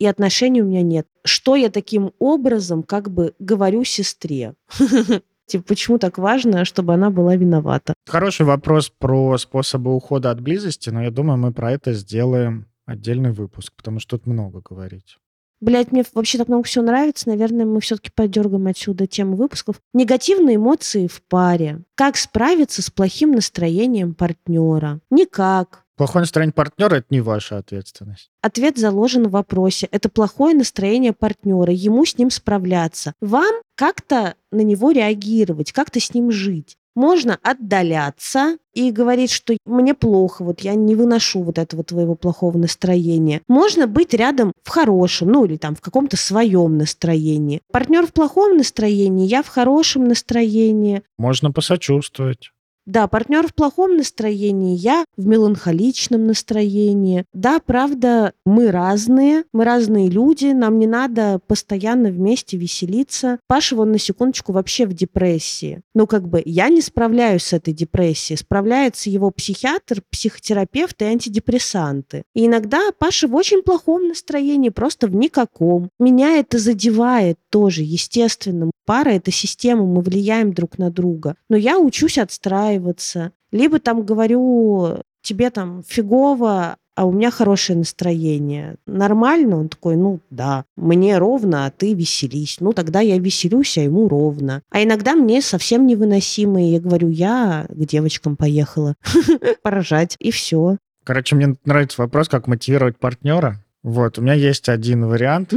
[0.00, 1.06] и отношений у меня нет.
[1.24, 4.54] Что я таким образом как бы говорю сестре?
[5.46, 7.94] Типа, почему так важно, чтобы она была виновата?
[8.06, 13.32] Хороший вопрос про способы ухода от близости, но я думаю, мы про это сделаем отдельный
[13.32, 15.18] выпуск, потому что тут много говорить.
[15.60, 17.28] Блять, мне вообще так много всего нравится.
[17.28, 19.76] Наверное, мы все-таки подергаем отсюда тему выпусков.
[19.92, 21.82] Негативные эмоции в паре.
[21.94, 25.00] Как справиться с плохим настроением партнера?
[25.10, 25.84] Никак.
[26.00, 28.30] Плохое настроение партнера– это не ваша ответственность.
[28.40, 29.86] Ответ заложен в вопросе.
[29.90, 31.74] Это плохое настроение партнера.
[31.74, 33.12] Ему с ним справляться.
[33.20, 36.78] Вам как-то на него реагировать, как-то с ним жить.
[36.94, 42.56] Можно отдаляться и говорить, что мне плохо, вот я не выношу вот этого твоего плохого
[42.56, 43.42] настроения.
[43.46, 47.60] Можно быть рядом в хорошем, ну или там в каком-то своем настроении.
[47.70, 51.02] Партнер в плохом настроении, я в хорошем настроении.
[51.18, 52.52] Можно посочувствовать.
[52.90, 57.24] Да, партнер в плохом настроении, я в меланхоличном настроении.
[57.32, 63.38] Да, правда, мы разные, мы разные люди, нам не надо постоянно вместе веселиться.
[63.46, 65.82] Паша, вон на секундочку, вообще в депрессии.
[65.94, 68.36] Ну, как бы, я не справляюсь с этой депрессией.
[68.36, 72.24] Справляется его психиатр, психотерапевт и антидепрессанты.
[72.34, 75.90] И иногда Паша в очень плохом настроении, просто в никаком.
[76.00, 78.72] Меня это задевает тоже, естественно.
[78.90, 81.36] Пара— это система, мы влияем друг на друга.
[81.48, 83.30] Но я учусь отстраиваться.
[83.52, 88.74] Либо там говорю, тебе там фигово, а у меня хорошее настроение.
[88.86, 89.60] Нормально?
[89.60, 92.56] Он такой, ну да, мне ровно, а ты веселись.
[92.58, 94.60] Ну тогда я веселюсь, а ему ровно.
[94.70, 98.96] А иногда мне совсем невыносимо, и я говорю, я к девочкам поехала
[99.62, 100.78] поражать, и все.
[101.04, 103.64] Короче, мне нравится вопрос, как мотивировать партнера.
[103.84, 105.52] Вот, у меня есть один вариант.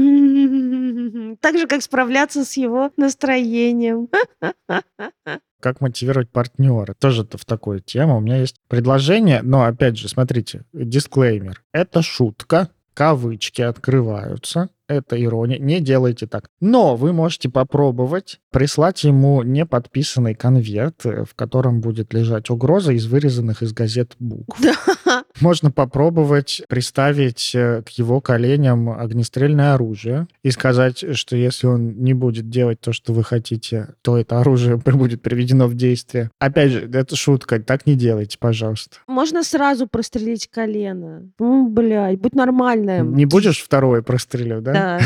[1.40, 4.10] Так же, как справляться с его настроением.
[5.60, 6.94] Как мотивировать партнера?
[7.00, 8.18] Тоже в такую тему.
[8.18, 11.64] У меня есть предложение, но опять же, смотрите, дисклеймер.
[11.72, 16.50] Это шутка, кавычки открываются, это ирония, не делайте так.
[16.60, 23.08] Но вы можете попробовать прислать ему неподписанный конверт, э, в котором будет лежать угроза из
[23.08, 24.60] вырезанных из газет букв.
[24.62, 25.24] Да.
[25.42, 32.14] Можно попробовать приставить э, к его коленям огнестрельное оружие и сказать, что если он не
[32.14, 36.30] будет делать то, что вы хотите, то это оружие будет приведено в действие.
[36.40, 38.98] Опять же, это шутка, так не делайте, пожалуйста.
[39.08, 41.32] Можно сразу прострелить колено.
[41.40, 43.02] Ну, блядь, будь нормальная.
[43.02, 44.73] Не будешь второй простреливать, да?
[44.74, 45.00] Да.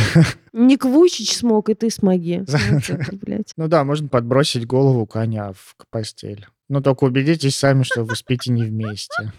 [0.53, 2.43] Ник Вучич смог, и ты смоги.
[3.57, 6.47] Ну да, можно подбросить голову коня в постель.
[6.69, 9.31] Но только убедитесь сами, что вы спите не вместе.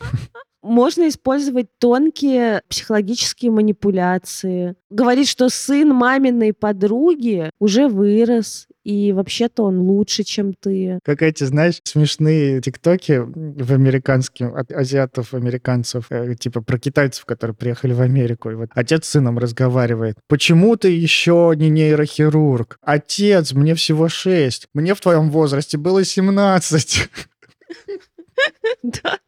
[0.63, 4.77] Можно использовать тонкие психологические манипуляции.
[4.91, 10.99] Говорить, что сын маминой подруги уже вырос, и вообще-то он лучше, чем ты.
[11.05, 17.55] Как эти, знаешь, смешные тиктоки в американских, от азиатов, американцев, э, типа про китайцев, которые
[17.55, 18.51] приехали в Америку.
[18.51, 20.17] И вот отец с сыном разговаривает.
[20.27, 22.79] Почему ты еще не нейрохирург?
[22.81, 24.69] Отец, мне всего шесть.
[24.73, 27.11] Мне в твоем возрасте было семнадцать.
[28.83, 29.19] Да.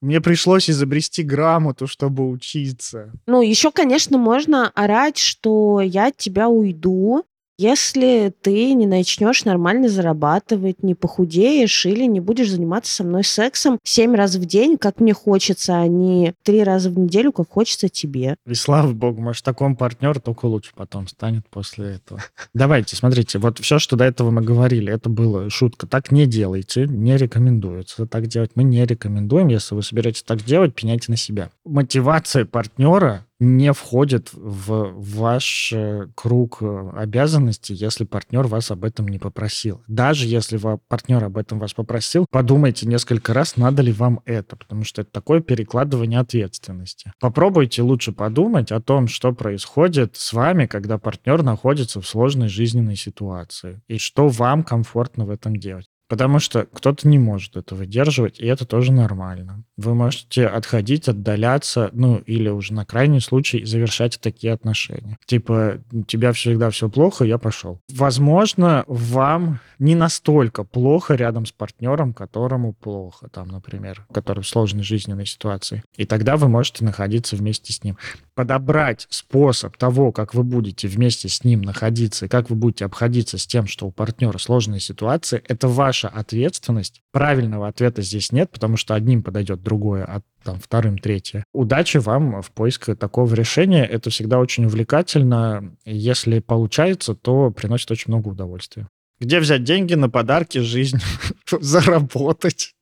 [0.00, 3.12] Мне пришлось изобрести грамоту, чтобы учиться.
[3.26, 7.24] Ну, еще, конечно, можно орать, что я от тебя уйду,
[7.60, 13.78] если ты не начнешь нормально зарабатывать, не похудеешь или не будешь заниматься со мной сексом
[13.84, 17.90] семь раз в день, как мне хочется, а не три раза в неделю, как хочется
[17.90, 18.36] тебе.
[18.46, 22.22] И слава богу, может, такой партнер только лучше потом станет после этого.
[22.54, 25.86] Давайте, смотрите, вот все, что до этого мы говорили, это было шутка.
[25.86, 28.52] Так не делайте, не рекомендуется так делать.
[28.54, 29.48] Мы не рекомендуем.
[29.48, 31.50] Если вы собираетесь так делать, пеняйте на себя.
[31.66, 39.08] Мотивация партнера не входит в ваш э, круг э, обязанностей, если партнер вас об этом
[39.08, 39.82] не попросил.
[39.88, 44.84] Даже если партнер об этом вас попросил, подумайте несколько раз, надо ли вам это, потому
[44.84, 47.12] что это такое перекладывание ответственности.
[47.18, 52.96] Попробуйте лучше подумать о том, что происходит с вами, когда партнер находится в сложной жизненной
[52.96, 55.89] ситуации, и что вам комфортно в этом делать.
[56.10, 59.62] Потому что кто-то не может это выдерживать, и это тоже нормально.
[59.76, 65.16] Вы можете отходить, отдаляться, ну, или уже на крайний случай завершать такие отношения.
[65.24, 67.80] Типа, у тебя всегда все плохо, я пошел.
[67.88, 74.82] Возможно, вам не настолько плохо рядом с партнером, которому плохо, там, например, который в сложной
[74.82, 75.84] жизненной ситуации.
[75.96, 77.96] И тогда вы можете находиться вместе с ним.
[78.34, 83.38] Подобрать способ того, как вы будете вместе с ним находиться, и как вы будете обходиться
[83.38, 87.02] с тем, что у партнера сложная ситуация, это ваш ваша ответственность.
[87.12, 91.44] Правильного ответа здесь нет, потому что одним подойдет другое, а там вторым третье.
[91.52, 93.84] Удачи вам в поиске такого решения.
[93.84, 95.76] Это всегда очень увлекательно.
[95.84, 98.88] Если получается, то приносит очень много удовольствия.
[99.18, 100.98] Где взять деньги на подарки, жизнь,
[101.60, 102.74] заработать?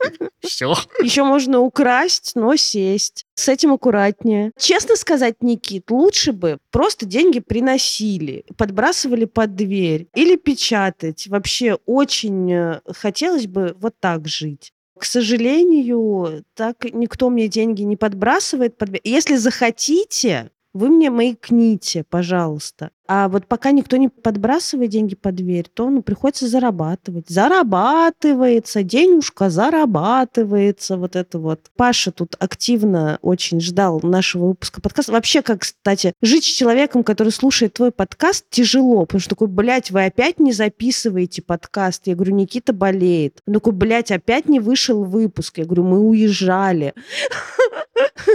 [0.40, 0.74] Все.
[1.02, 3.26] Еще можно украсть, но сесть.
[3.34, 4.52] С этим аккуратнее.
[4.58, 11.26] Честно сказать, Никит, лучше бы просто деньги приносили, подбрасывали под дверь или печатать.
[11.28, 14.72] Вообще очень э, хотелось бы вот так жить.
[14.98, 18.76] К сожалению, так никто мне деньги не подбрасывает.
[18.76, 18.90] Под...
[19.02, 22.90] Если захотите, вы мне маякните, пожалуйста.
[23.12, 27.28] А вот пока никто не подбрасывает деньги под дверь, то ну, приходится зарабатывать.
[27.28, 31.72] Зарабатывается, денежка зарабатывается, вот это вот.
[31.74, 35.10] Паша тут активно очень ждал нашего выпуска подкаста.
[35.10, 39.90] Вообще, как, кстати, жить с человеком, который слушает твой подкаст, тяжело, потому что такой, блядь,
[39.90, 42.06] вы опять не записываете подкаст.
[42.06, 43.40] Я говорю, Никита болеет.
[43.44, 45.58] Он такой, блядь, опять не вышел выпуск.
[45.58, 46.94] Я говорю, мы уезжали.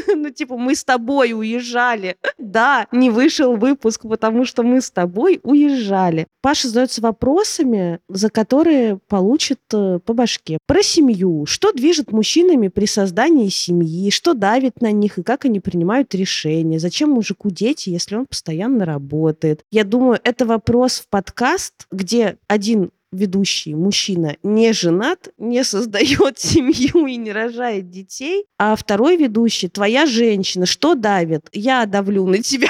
[0.07, 2.17] Ну, типа, мы с тобой уезжали.
[2.37, 6.27] Да, не вышел выпуск, потому что мы с тобой уезжали.
[6.41, 10.57] Паша задается вопросами, за которые получит э, по башке.
[10.67, 11.45] Про семью.
[11.45, 14.09] Что движет мужчинами при создании семьи?
[14.11, 16.79] Что давит на них и как они принимают решения?
[16.79, 19.61] Зачем мужику дети, если он постоянно работает?
[19.71, 27.07] Я думаю, это вопрос в подкаст, где один ведущий мужчина не женат, не создает семью
[27.07, 31.47] и не рожает детей, а второй ведущий, твоя женщина, что давит?
[31.51, 32.69] Я давлю на тебя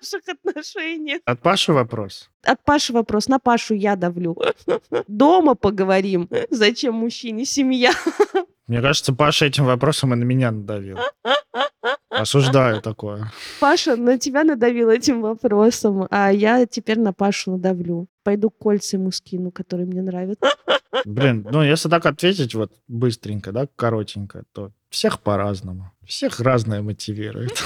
[0.00, 1.20] наших отношениях.
[1.24, 2.30] От Паши вопрос.
[2.42, 3.28] От Паши вопрос.
[3.28, 4.36] На Пашу я давлю.
[5.06, 6.28] Дома поговорим.
[6.50, 7.92] Зачем мужчине семья?
[8.66, 10.98] Мне кажется, Паша этим вопросом и на меня надавил.
[12.10, 13.32] Осуждаю такое.
[13.60, 18.08] Паша на тебя надавил этим вопросом, а я теперь на Пашу надавлю.
[18.28, 20.50] Пойду кольца ему скину, которые мне нравятся.
[21.06, 25.92] Блин, ну если так ответить вот быстренько, да, коротенько, то всех по-разному.
[26.04, 27.52] Всех разное мотивирует.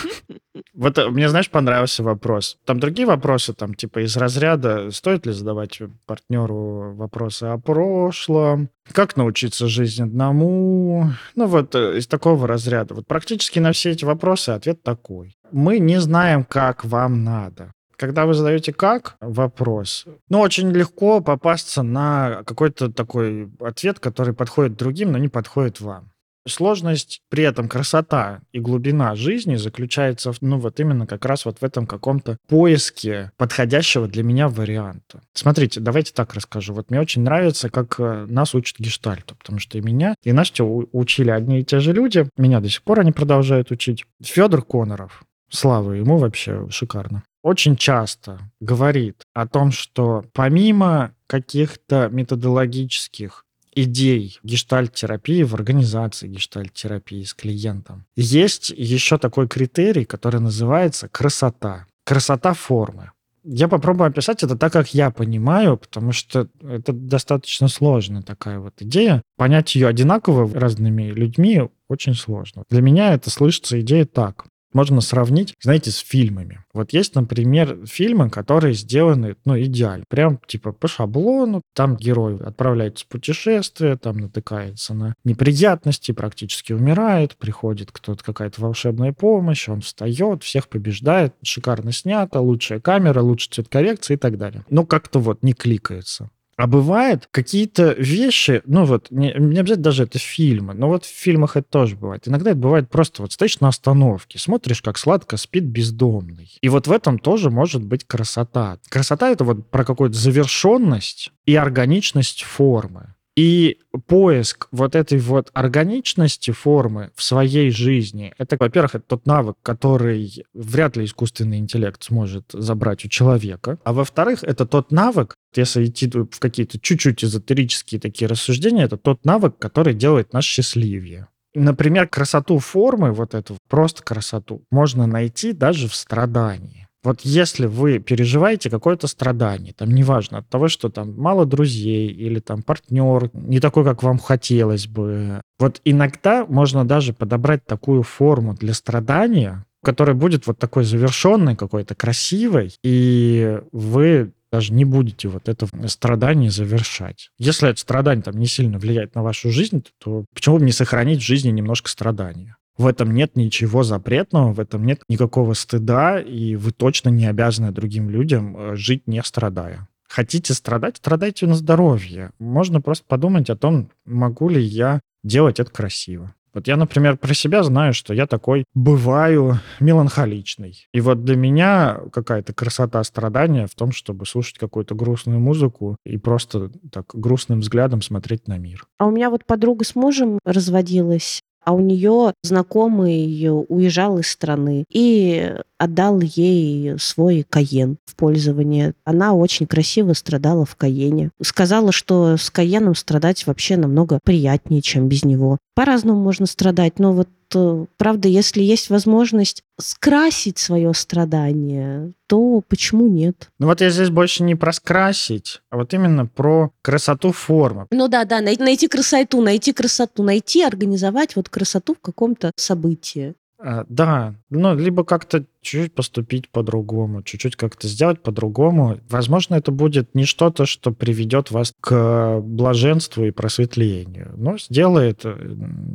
[0.74, 2.58] Вот э, мне, знаешь, понравился вопрос.
[2.64, 9.16] Там другие вопросы, там, типа, из разряда, стоит ли задавать партнеру вопросы о прошлом, как
[9.16, 12.94] научиться жизни одному, ну, вот э, из такого разряда.
[12.94, 15.36] Вот практически на все эти вопросы ответ такой.
[15.50, 17.72] Мы не знаем, как вам надо.
[18.03, 24.76] Когда вы задаете как вопрос, ну, очень легко попасться на какой-то такой ответ, который подходит
[24.76, 26.11] другим, но не подходит вам.
[26.44, 31.62] Сложность, при этом красота и глубина жизни заключается, ну, вот именно как раз вот в
[31.62, 35.20] этом каком-то поиске подходящего для меня варианта.
[35.32, 36.74] Смотрите, давайте так расскажу.
[36.74, 40.88] Вот мне очень нравится, как э, нас учат гештальту, потому что и меня, и Настю
[40.90, 42.28] учили одни и те же люди.
[42.36, 44.05] Меня до сих пор они продолжают учить.
[44.20, 53.45] Федор Коноров, слава ему вообще шикарно очень часто говорит о том, что помимо каких-то методологических
[53.74, 58.05] идей гештальт-терапии в организации гештальт-терапии с клиентом.
[58.16, 61.86] Есть еще такой критерий, который называется красота.
[62.05, 63.12] Красота формы.
[63.45, 68.74] Я попробую описать это так, как я понимаю, потому что это достаточно сложная такая вот
[68.80, 69.22] идея.
[69.36, 72.62] Понять ее одинаково разными людьми очень сложно.
[72.70, 74.45] Для меня это слышится идея так
[74.75, 76.64] можно сравнить, знаете, с фильмами.
[76.73, 80.05] Вот есть, например, фильмы, которые сделаны, ну, идеально.
[80.09, 81.62] Прям, типа, по шаблону.
[81.75, 89.12] Там герой отправляется в путешествие, там натыкается на неприятности, практически умирает, приходит кто-то, какая-то волшебная
[89.12, 94.64] помощь, он встает, всех побеждает, шикарно снято, лучшая камера, лучший цвет коррекции и так далее.
[94.70, 96.31] Но как-то вот не кликается.
[96.57, 101.09] А бывает какие-то вещи, ну вот, не, не обязательно даже это фильмы, но вот в
[101.09, 102.28] фильмах это тоже бывает.
[102.28, 106.50] Иногда это бывает просто вот стоишь на остановке, смотришь, как сладко спит бездомный.
[106.61, 108.78] И вот в этом тоже может быть красота.
[108.88, 113.14] Красота— это вот про какую-то завершенность и органичность формы.
[113.35, 119.57] И поиск вот этой вот органичности формы в своей жизни, это, во-первых, это тот навык,
[119.62, 123.78] который вряд ли искусственный интеллект сможет забрать у человека.
[123.85, 129.24] А во-вторых, это тот навык, если идти в какие-то чуть-чуть эзотерические такие рассуждения, это тот
[129.24, 131.28] навык, который делает нас счастливее.
[131.55, 136.89] Например, красоту формы, вот эту просто красоту, можно найти даже в страдании.
[137.03, 142.38] Вот если вы переживаете какое-то страдание, там неважно от того, что там мало друзей или
[142.38, 148.55] там партнер не такой, как вам хотелось бы, вот иногда можно даже подобрать такую форму
[148.55, 155.48] для страдания, которая будет вот такой завершенной, какой-то красивой, и вы даже не будете вот
[155.48, 157.30] это страдание завершать.
[157.38, 161.20] Если это страдание там не сильно влияет на вашу жизнь, то почему бы не сохранить
[161.20, 162.57] в жизни немножко страдания?
[162.77, 167.70] В этом нет ничего запретного, в этом нет никакого стыда, и вы точно не обязаны
[167.70, 169.89] другим людям э, жить не страдая.
[170.09, 172.33] Хотите страдать, страдайте на здоровье.
[172.39, 176.35] Можно просто подумать о том, могу ли я делать это красиво.
[176.55, 180.87] Вот я, например, про себя знаю, что я такой бываю меланхоличный.
[180.93, 186.18] И вот для меня какая-то красота страдания в том, чтобы слушать какую-то грустную музыку и
[186.18, 188.87] просто так грустным взглядом смотреть на мир.
[188.99, 194.84] А у меня вот подруга с мужем разводилась, а у нее знакомый уезжал из страны.
[194.90, 198.95] И отдал ей свой Каен в пользование.
[199.05, 201.30] Она очень красиво страдала в Каене.
[201.43, 205.59] Сказала, что с Каеном страдать вообще намного приятнее, чем без него.
[205.74, 213.09] По-разному можно страдать, но вот э, правда, если есть возможность скрасить свое страдание, то почему
[213.09, 213.51] нет?
[213.59, 217.87] Ну вот я здесь больше не про скрасить, а вот именно про красоту формы.
[217.91, 223.35] Ну да, да, найти красоту, найти красоту, найти, организовать вот красоту в каком-то событии.
[223.64, 228.98] А, да, ну, либо как-то чуть-чуть поступить по-другому, чуть-чуть как-то сделать по-другому.
[229.08, 235.24] Возможно, это будет не что-то, что приведет вас к блаженству и просветлению, но сделает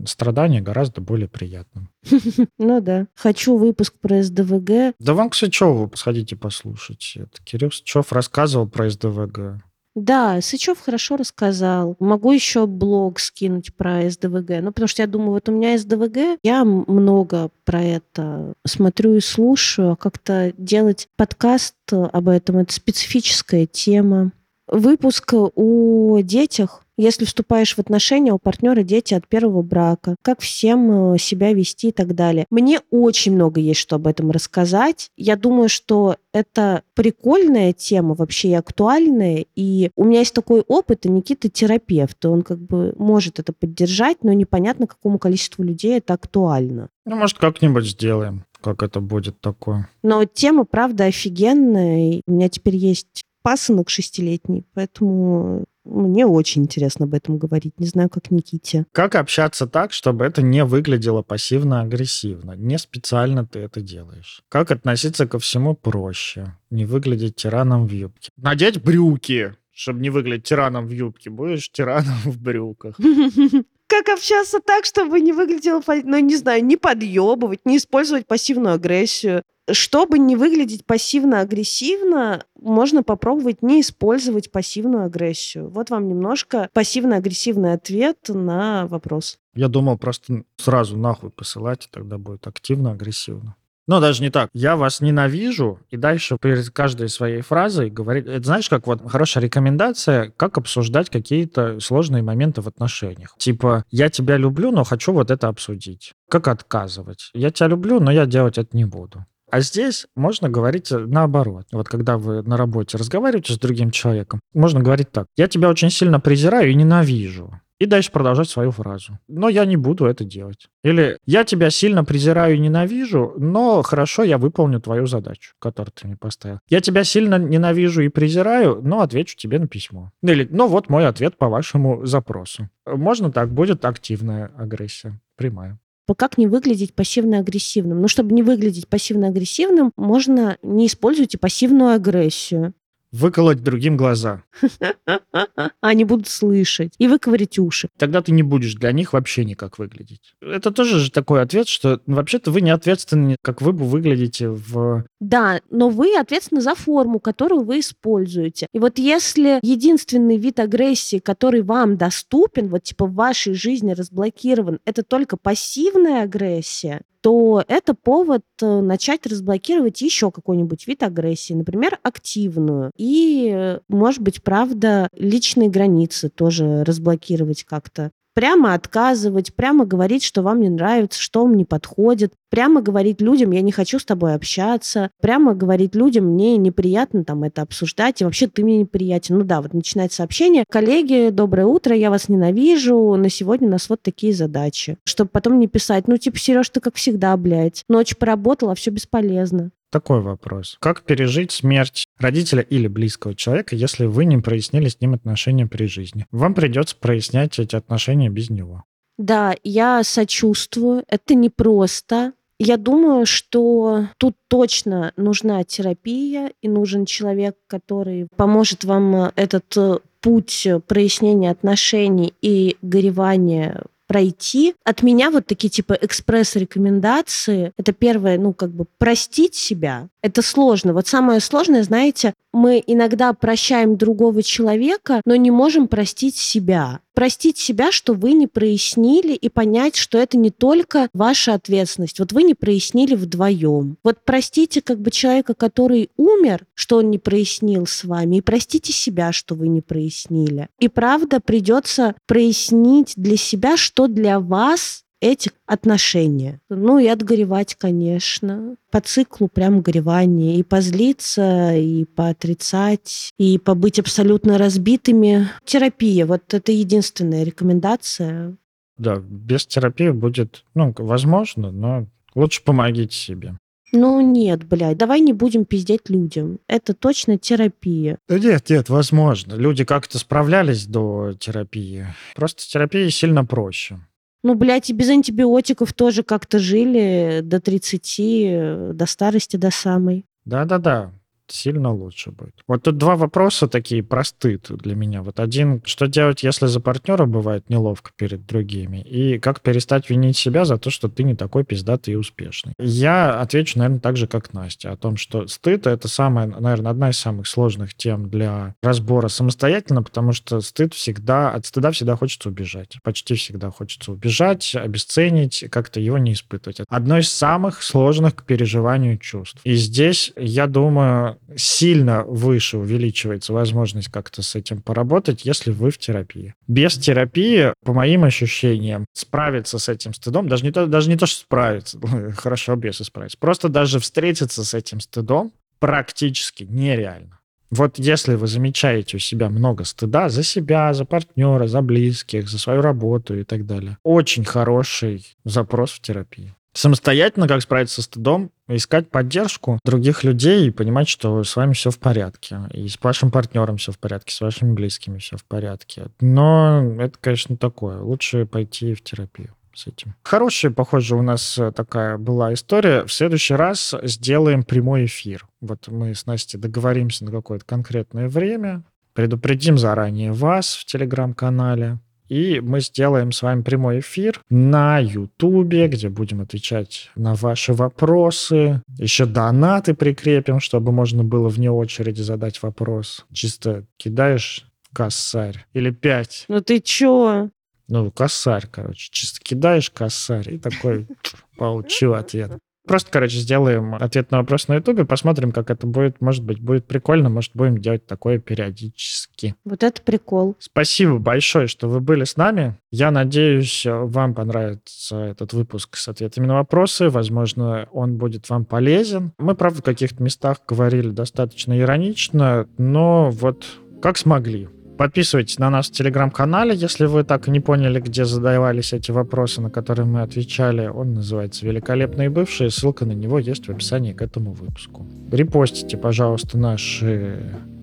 [0.05, 1.89] страдание гораздо более приятным.
[2.59, 3.07] Ну да.
[3.15, 4.95] Хочу выпуск про СДВГ.
[4.99, 7.13] Да вам к Сычеву сходите послушать.
[7.15, 9.63] Это Кирилл Сычев рассказывал про СДВГ.
[9.97, 11.95] Да, Сычев хорошо рассказал.
[11.99, 14.61] Могу еще блог скинуть про СДВГ.
[14.61, 19.21] Ну, потому что я думаю, вот у меня СДВГ, я много про это смотрю и
[19.21, 19.93] слушаю.
[19.93, 24.33] А как-то делать подкаст об этом, это специфическая тема.
[24.67, 31.13] Выпуск о детях если вступаешь в отношения, у партнера дети от первого брака, как всем
[31.13, 32.47] э, себя вести и так далее.
[32.49, 35.11] Мне очень много есть что об этом рассказать.
[35.15, 39.45] Я думаю, что это прикольная тема вообще и актуальная.
[39.55, 43.53] И у меня есть такой опыт, и Никита терапевт, и он как бы может это
[43.53, 46.89] поддержать, но непонятно, какому количеству людей это актуально.
[47.05, 49.87] Ну, может, как-нибудь сделаем как это будет такое.
[50.03, 52.11] Но тема, правда, офигенная.
[52.11, 57.79] И у меня теперь есть пасынок шестилетний, поэтому мне очень интересно об этом говорить.
[57.79, 58.85] Не знаю, как Никите.
[58.91, 62.53] Как общаться так, чтобы это не выглядело пассивно-агрессивно?
[62.57, 64.43] Не специально ты это делаешь.
[64.49, 66.57] Как относиться ко всему проще?
[66.69, 68.31] Не выглядеть тираном в юбке.
[68.35, 71.29] Надеть брюки, чтобы не выглядеть тираном в юбке.
[71.29, 72.97] Будешь тираном в брюках.
[73.87, 79.43] Как общаться так, чтобы не выглядело, ну, не знаю, не подъебывать, не использовать пассивную агрессию
[79.71, 85.69] чтобы не выглядеть пассивно-агрессивно, можно попробовать не использовать пассивную агрессию.
[85.69, 89.37] Вот вам немножко пассивно-агрессивный ответ на вопрос.
[89.53, 93.55] Я думал просто сразу нахуй посылать, и тогда будет активно-агрессивно.
[93.87, 94.49] Но даже не так.
[94.53, 98.27] Я вас ненавижу, и дальше перед каждой своей фразой говорить...
[98.27, 103.33] Это знаешь, как вот хорошая рекомендация, как обсуждать какие-то сложные моменты в отношениях.
[103.37, 106.11] Типа, я тебя люблю, но хочу вот это обсудить.
[106.29, 107.31] Как отказывать?
[107.33, 109.25] Я тебя люблю, но я делать это не буду.
[109.49, 111.65] А здесь можно говорить э, наоборот.
[111.71, 115.27] Вот когда вы на работе разговариваете с другим человеком, можно говорить так.
[115.37, 117.59] Я тебя очень сильно презираю и ненавижу.
[117.79, 119.19] И дальше продолжать свою фразу.
[119.27, 120.67] Но я не буду это делать.
[120.83, 126.07] Или я тебя сильно презираю и ненавижу, но хорошо, я выполню твою задачу, которую ты
[126.07, 126.59] мне поставил.
[126.69, 130.11] Я тебя сильно ненавижу и презираю, но отвечу тебе на письмо.
[130.23, 132.67] Или, ну вот мой ответ по вашему запросу.
[132.87, 135.21] Можно так, будет активная агрессия.
[135.35, 135.79] Прямая
[136.15, 138.01] как не выглядеть пассивно-агрессивным.
[138.01, 142.73] Но чтобы не выглядеть пассивно-агрессивным, можно не используйте пассивную агрессию
[143.11, 144.43] выколоть другим глаза.
[145.81, 146.93] Они будут слышать.
[146.97, 147.89] И выковырить уши.
[147.97, 150.33] Тогда ты не будешь для них вообще никак выглядеть.
[150.41, 154.49] Это тоже же такой ответ, что ну, вообще-то вы не ответственны, как вы бы выглядите
[154.49, 155.05] в...
[155.19, 158.67] Да, но вы ответственны за форму, которую вы используете.
[158.73, 164.79] И вот если единственный вид агрессии, который вам доступен, вот типа в вашей жизни разблокирован,
[164.85, 171.99] это только пассивная агрессия, то это повод э, начать разблокировать еще какой-нибудь вид агрессии, например,
[172.03, 172.91] активную.
[172.97, 180.43] И, э, может быть, правда, личные границы тоже разблокировать как-то прямо отказывать, прямо говорить, что
[180.43, 184.35] вам не нравится, что вам не подходит, прямо говорить людям, я не хочу с тобой
[184.35, 189.39] общаться, прямо говорить людям, мне неприятно там это обсуждать, и вообще ты мне неприятен.
[189.39, 193.89] Ну да, вот начинать сообщение, коллеги, доброе утро, я вас ненавижу, на сегодня у нас
[193.89, 194.99] вот такие задачи.
[195.03, 198.91] Чтобы потом не писать, ну типа, Сереж, ты как всегда, блядь, ночь поработала, а все
[198.91, 199.71] бесполезно.
[199.89, 200.77] Такой вопрос.
[200.79, 205.85] Как пережить смерть родителя или близкого человека, если вы не прояснили с ним отношения при
[205.85, 206.25] жизни?
[206.31, 208.83] Вам придется прояснять эти отношения без него.
[209.17, 211.03] Да, я сочувствую.
[211.07, 212.33] Это непросто.
[212.59, 219.99] Я думаю, что тут точно нужна терапия и нужен человек, который поможет вам этот э,
[220.21, 224.75] путь прояснения отношений и горевания пройти.
[224.83, 227.71] От меня вот такие типа экспресс-рекомендации.
[227.77, 230.07] Это первое, ну, как бы простить себя.
[230.21, 230.93] Это сложно.
[230.93, 237.01] Вот самое сложное, знаете, мы иногда прощаем другого человека, но не можем простить себя.
[237.17, 242.19] Простить себя, что вы не прояснили, и понять, что это не только ваша ответственность.
[242.19, 243.97] Вот вы не прояснили вдвоем.
[244.03, 248.93] Вот простите как бы человека, который умер, что он не прояснил с вами, и простите
[248.93, 250.69] себя, что вы не прояснили.
[250.77, 256.59] И правда придется прояснить для себя, что для вас эти отношения.
[256.69, 258.75] Ну и отгоревать, конечно.
[258.91, 260.57] По циклу прям горевание.
[260.57, 265.49] И позлиться, и поотрицать, и побыть абсолютно разбитыми.
[265.65, 266.25] Терапия.
[266.25, 268.55] Вот это единственная рекомендация.
[268.97, 273.57] Да, без терапии будет, ну, возможно, но лучше помогите себе.
[273.93, 276.59] Ну нет, блядь, давай не будем пиздеть людям.
[276.67, 278.17] Это точно терапия.
[278.27, 279.53] Да нет, нет, возможно.
[279.53, 282.07] Люди как-то справлялись до терапии.
[282.35, 283.99] Просто терапия сильно проще.
[284.47, 290.25] Ну, блядь, и без антибиотиков тоже как-то жили до 30, до старости, до самой.
[290.45, 291.11] Да-да-да
[291.51, 292.55] сильно лучше будет.
[292.67, 295.21] Вот тут два вопроса такие простые для меня.
[295.21, 299.01] Вот один, что делать, если за партнера бывает неловко перед другими?
[299.01, 302.73] И как перестать винить себя за то, что ты не такой пиздатый и успешный?
[302.79, 307.09] Я отвечу, наверное, так же, как Настя, о том, что стыд— это самая, наверное, одна
[307.09, 312.49] из самых сложных тем для разбора самостоятельно, потому что стыд всегда, от стыда всегда хочется
[312.49, 312.97] убежать.
[313.03, 316.81] Почти всегда хочется убежать, обесценить, как-то его не испытывать.
[316.87, 319.59] Одно из самых сложных к переживанию чувств.
[319.63, 325.97] И здесь, я думаю, сильно выше увеличивается возможность как-то с этим поработать, если вы в
[325.97, 326.53] терапии.
[326.67, 331.25] Без терапии, по моим ощущениям, справиться с этим стыдом, даже не то, даже не то
[331.25, 331.99] что справиться,
[332.37, 337.39] хорошо без справиться, просто даже встретиться с этим стыдом практически нереально.
[337.69, 342.59] Вот если вы замечаете у себя много стыда за себя, за партнера, за близких, за
[342.59, 348.51] свою работу и так далее, очень хороший запрос в терапию самостоятельно, как справиться с стыдом,
[348.67, 352.59] искать поддержку других людей и понимать, что с вами все в порядке.
[352.73, 356.07] И с вашим партнером все в порядке, с вашими близкими все в порядке.
[356.19, 357.99] Но это, конечно, такое.
[357.99, 360.15] Лучше пойти в терапию с этим.
[360.23, 363.05] Хорошая, похоже, у нас э, такая была история.
[363.05, 365.45] В следующий раз сделаем прямой эфир.
[365.61, 371.99] Вот мы с Настей договоримся на какое-то конкретное время, предупредим заранее вас в телеграм-канале,
[372.29, 378.81] и мы сделаем с вами прямой эфир на Ютубе, где будем отвечать на ваши вопросы.
[378.97, 383.25] Еще донаты прикрепим, чтобы можно было вне очереди задать вопрос.
[383.31, 386.45] Чисто кидаешь косарь или пять.
[386.47, 387.49] Ну ты чё?
[387.87, 389.09] Ну, косарь, короче.
[389.11, 391.07] Чисто кидаешь косарь и такой
[391.57, 392.59] получил ответ.
[392.87, 396.21] Просто, короче, сделаем ответ на вопрос на Ютубе, посмотрим, как это будет.
[396.21, 399.55] Может быть, будет прикольно, может, будем делать такое периодически.
[399.65, 400.55] Вот это прикол.
[400.59, 402.77] Спасибо большое, что вы были с нами.
[402.91, 407.09] Я надеюсь, вам понравится этот выпуск с ответами на вопросы.
[407.09, 409.33] Возможно, он будет вам полезен.
[409.37, 413.65] Мы, правда, в каких-то местах говорили достаточно иронично, но вот
[414.01, 414.69] как смогли.
[414.97, 419.61] Подписывайтесь на нас в телеграм-канале, если вы так и не поняли, где задавались эти вопросы,
[419.61, 420.87] на которые мы отвечали.
[420.87, 422.71] Он называется «Великолепные бывшие».
[422.71, 425.05] Ссылка на него есть в описании к этому выпуску.
[425.31, 427.37] Репостите, пожалуйста, наши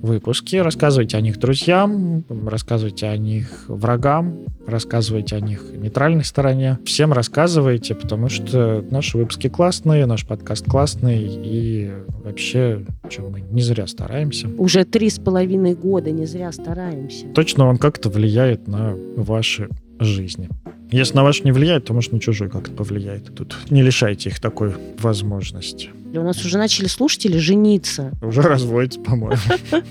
[0.05, 6.79] выпуски, рассказывайте о них друзьям, рассказывайте о них врагам, рассказывайте о них нейтральной стороне.
[6.85, 11.91] Всем рассказывайте, потому что наши выпуски классные, наш подкаст классный, и
[12.23, 14.49] вообще, что мы не зря стараемся.
[14.59, 17.27] Уже три с половиной года не зря стараемся.
[17.35, 20.49] Точно он как-то влияет на ваши жизни.
[20.91, 23.35] Если на ваш не влияет, то, может, на чужой как-то повлияет.
[23.35, 25.91] Тут не лишайте их такой возможности.
[26.13, 28.13] У нас уже начали слушатели жениться.
[28.23, 29.37] Уже разводятся, по-моему.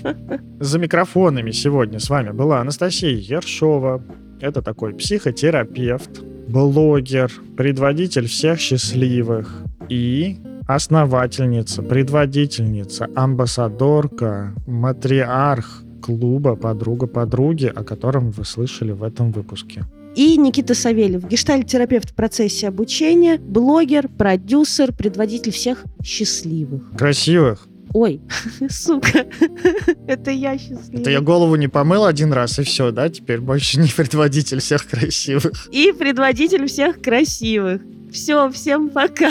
[0.60, 4.02] За микрофонами сегодня с вами была Анастасия Ершова.
[4.40, 17.72] Это такой психотерапевт, блогер, предводитель всех счастливых и основательница, предводительница, амбассадорка, матриарх клуба «Подруга подруги»,
[17.74, 19.84] о котором вы слышали в этом выпуске.
[20.16, 26.90] И Никита Савельев, гештальт-терапевт в процессе обучения, блогер, продюсер, предводитель всех счастливых.
[26.96, 27.66] Красивых.
[27.92, 28.20] Ой,
[28.68, 29.26] сука,
[30.08, 31.00] это я счастлив.
[31.00, 33.08] Это я голову не помыл один раз, и все, да?
[33.08, 35.68] Теперь больше не предводитель всех красивых.
[35.70, 37.82] И предводитель всех красивых.
[38.12, 39.30] Все, всем пока.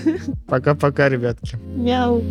[0.48, 1.56] Пока-пока, ребятки.
[1.76, 2.22] Мяу.